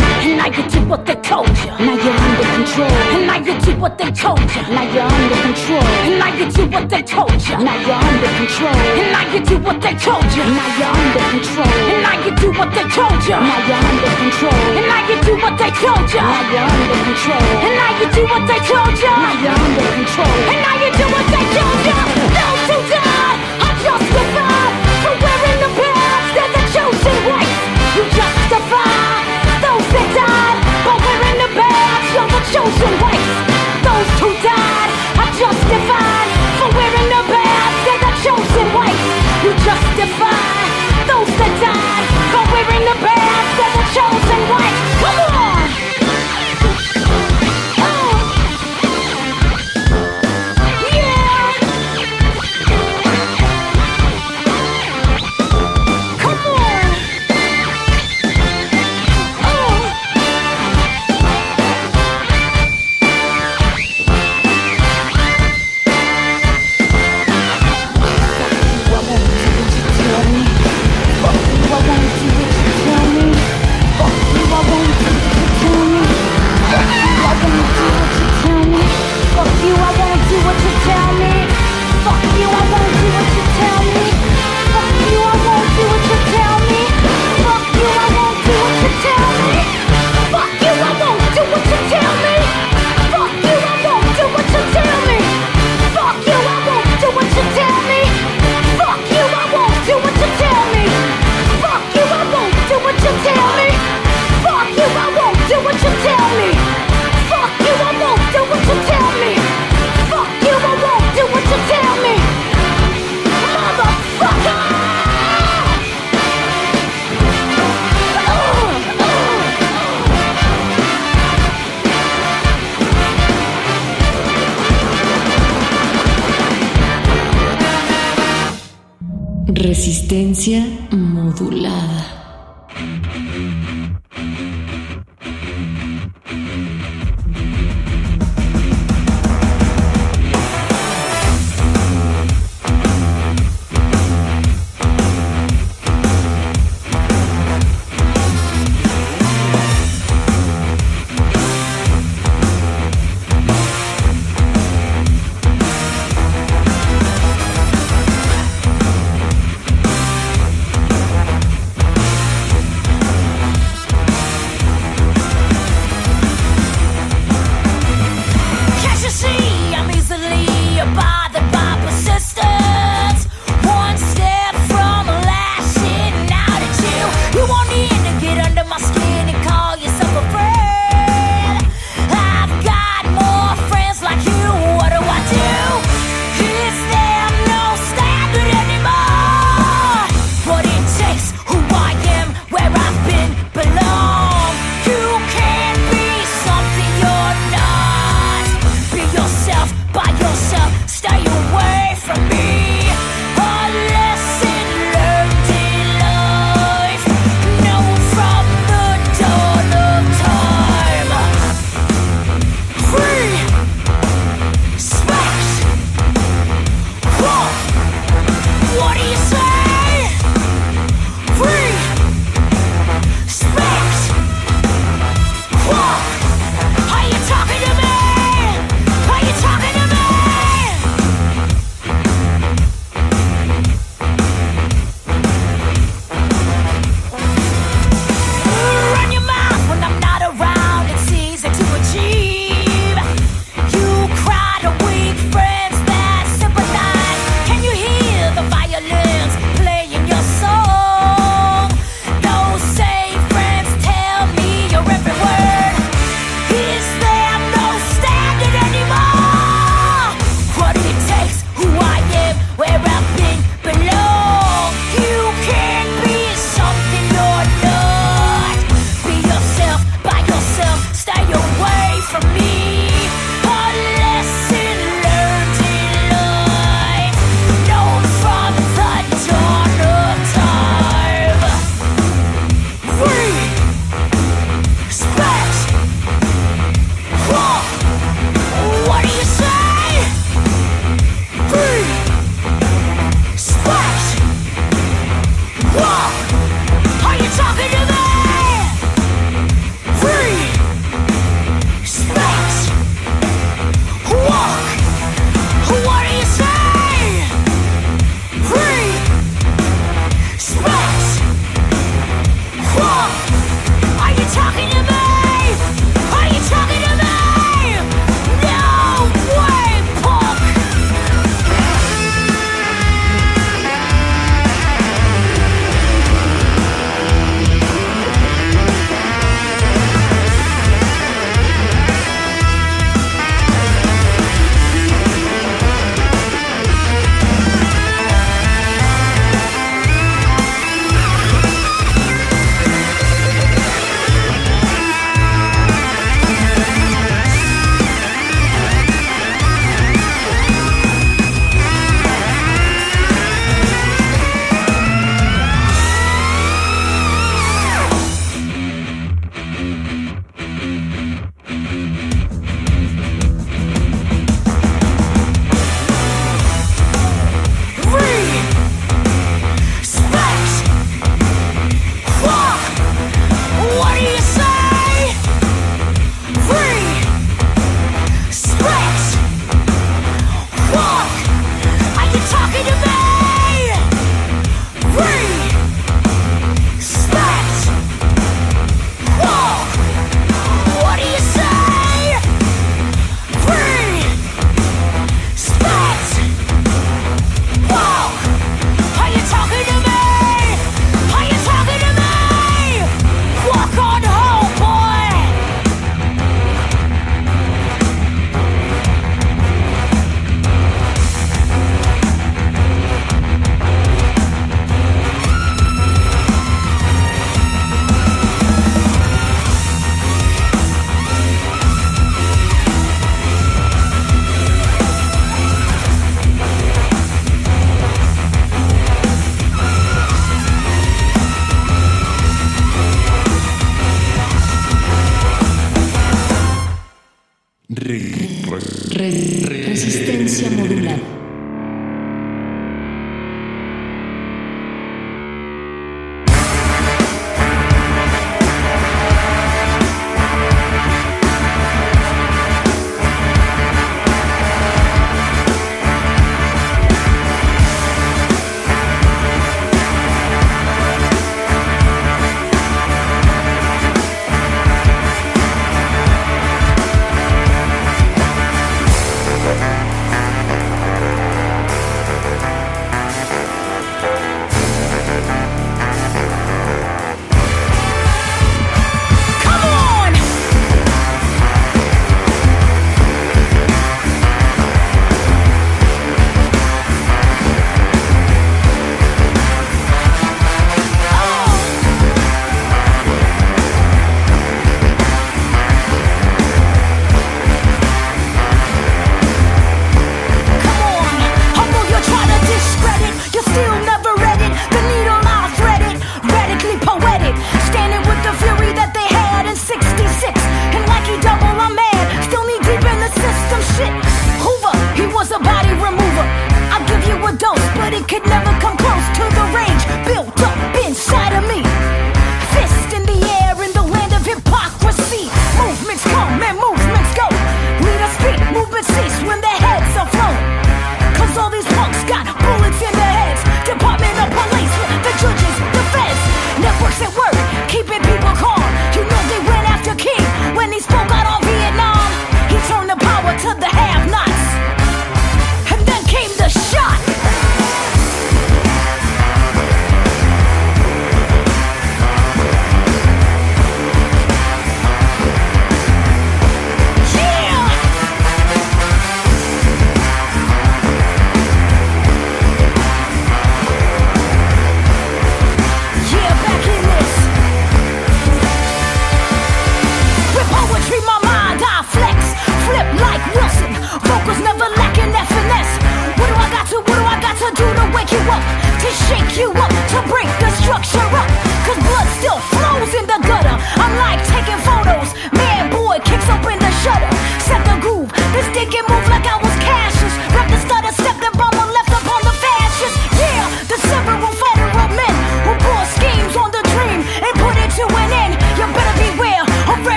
And 0.21 0.37
now 0.37 0.45
you 0.45 0.63
do 0.69 0.79
what 0.85 1.05
they 1.05 1.15
told 1.15 1.49
ya. 1.65 1.73
Now 1.81 1.97
you're 1.97 2.13
under 2.13 2.47
control. 2.53 2.93
And 3.15 3.25
now 3.25 3.41
you 3.41 3.55
do 3.65 3.73
what 3.81 3.97
they 3.97 4.11
told 4.11 4.37
ya. 4.53 4.61
Now 4.69 4.85
you're 4.93 5.01
under 5.01 5.39
control. 5.41 5.81
And 5.81 6.15
now 6.21 6.29
you 6.37 6.45
do 6.45 6.63
what 6.69 6.85
they 6.89 7.01
told 7.01 7.41
ya. 7.41 7.57
Now 7.57 7.77
you're 7.87 7.97
under 7.97 8.31
control. 8.37 8.77
And 9.01 9.09
now 9.15 9.25
you 9.33 9.41
do 9.49 9.57
what 9.65 9.81
they 9.81 9.95
told 9.97 10.29
ya. 10.37 10.45
Now 10.45 10.69
you're 10.77 10.93
under 11.01 11.25
control. 11.33 11.73
And 11.89 12.01
now 12.05 12.15
you 12.21 12.31
do 12.37 12.47
what 12.53 12.69
they 12.69 12.85
told 12.93 13.21
ya. 13.25 13.37
Now 13.41 13.65
you're 13.65 13.81
under 13.81 14.13
control. 14.21 14.61
And 14.77 14.85
now 14.85 15.01
you 15.09 15.17
do 15.25 15.33
what 15.41 15.53
they 15.57 15.71
told 15.81 16.05
ya. 16.13 16.21
Now 16.21 16.45
you're 16.53 16.69
under 16.69 16.97
control. 17.01 17.45
And 17.65 17.73
now 17.81 17.91
you 17.97 18.07
do 18.13 18.23
what 18.29 18.43
they 18.45 18.59
told 18.69 18.95
ya. 19.01 19.11
Now 19.25 19.33
you're 19.41 19.57
under 19.57 19.87
control. 19.97 20.35
And 20.51 20.59
now 20.61 20.75
you 20.85 20.89
do 21.01 21.05
what 21.09 21.25
they 21.33 21.43
told 21.49 21.81
ya 21.89 22.50
Those 32.61 32.77
who 34.19 34.29
died 34.43 34.89
are 35.17 35.33
justified 35.33 36.29
For 36.59 36.69
wearing 36.77 37.09
the 37.09 37.23
badge 37.33 37.77
They're 37.85 38.01
the 38.05 38.13
chosen 38.21 38.67
whites 38.75 39.43
You 39.43 39.51
justify 39.65 40.40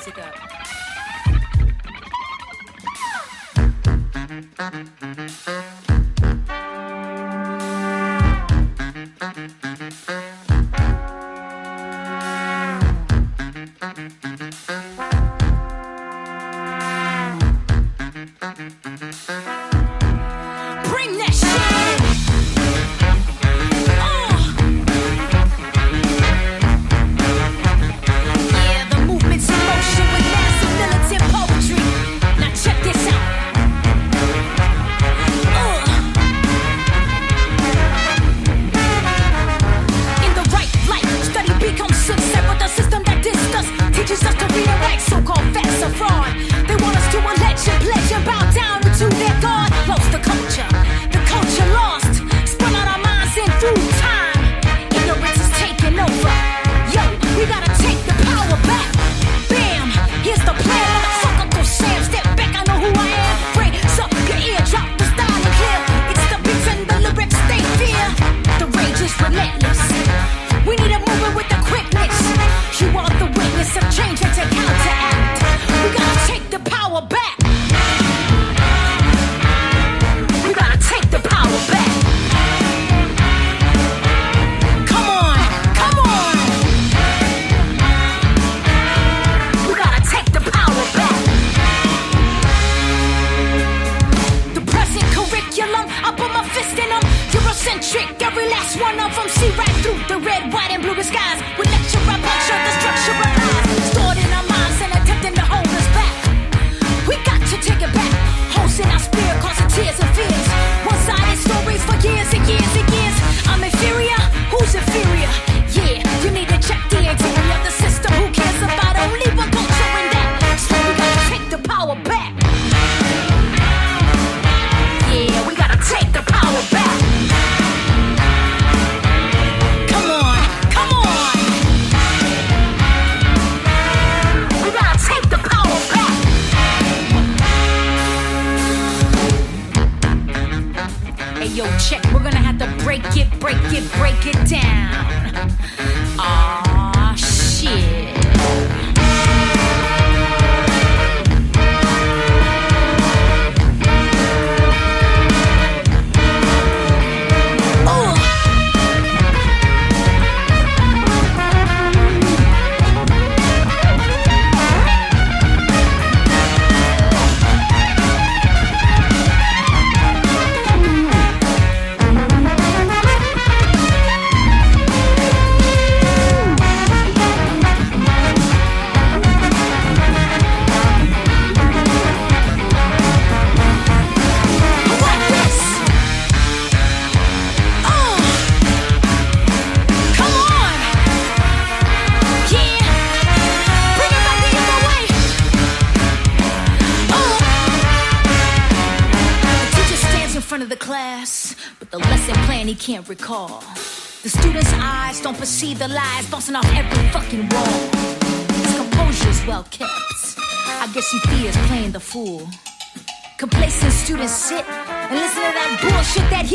music 0.00 0.18
up. 0.18 0.34
Thank 9.80 9.99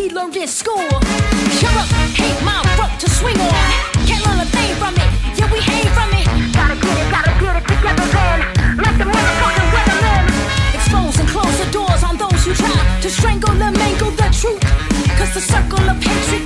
be 0.08 0.14
learned 0.14 0.36
in 0.36 0.48
school. 0.48 0.90
Shut 1.58 1.76
up, 1.82 1.90
hate 2.14 2.40
my 2.44 2.60
rope 2.78 2.98
to 3.00 3.10
swing 3.10 3.40
on. 3.40 3.70
Can't 4.08 4.24
learn 4.26 4.40
a 4.40 4.46
thing 4.46 4.72
from 4.82 4.94
it, 4.96 5.10
yeah, 5.38 5.52
we 5.52 5.60
aim 5.76 5.90
from 5.98 6.10
it. 6.20 6.28
Gotta 6.54 6.76
get 6.76 6.96
it, 7.02 7.08
gotta 7.16 7.34
get 7.42 7.56
it 7.60 7.66
together 7.74 8.08
then. 8.16 8.40
Let 8.84 8.94
the 9.00 9.06
motherfucking 9.14 9.70
weatherman. 9.76 10.24
Expose 10.76 11.20
and 11.20 11.30
close 11.30 11.58
the 11.64 11.70
doors 11.72 12.04
on 12.04 12.18
those 12.18 12.42
who 12.46 12.54
try 12.54 12.78
to 13.02 13.10
strangle 13.10 13.62
and 13.62 13.78
mangle 13.78 14.12
the 14.12 14.30
truth. 14.40 14.62
Cause 15.18 15.34
the 15.34 15.42
circle 15.42 15.84
of 15.90 15.98
hatred 16.04 16.45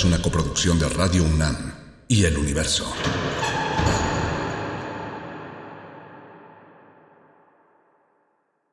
es 0.00 0.04
una 0.06 0.22
coproducción 0.22 0.78
de 0.78 0.88
Radio 0.88 1.24
UNAM. 1.24 1.69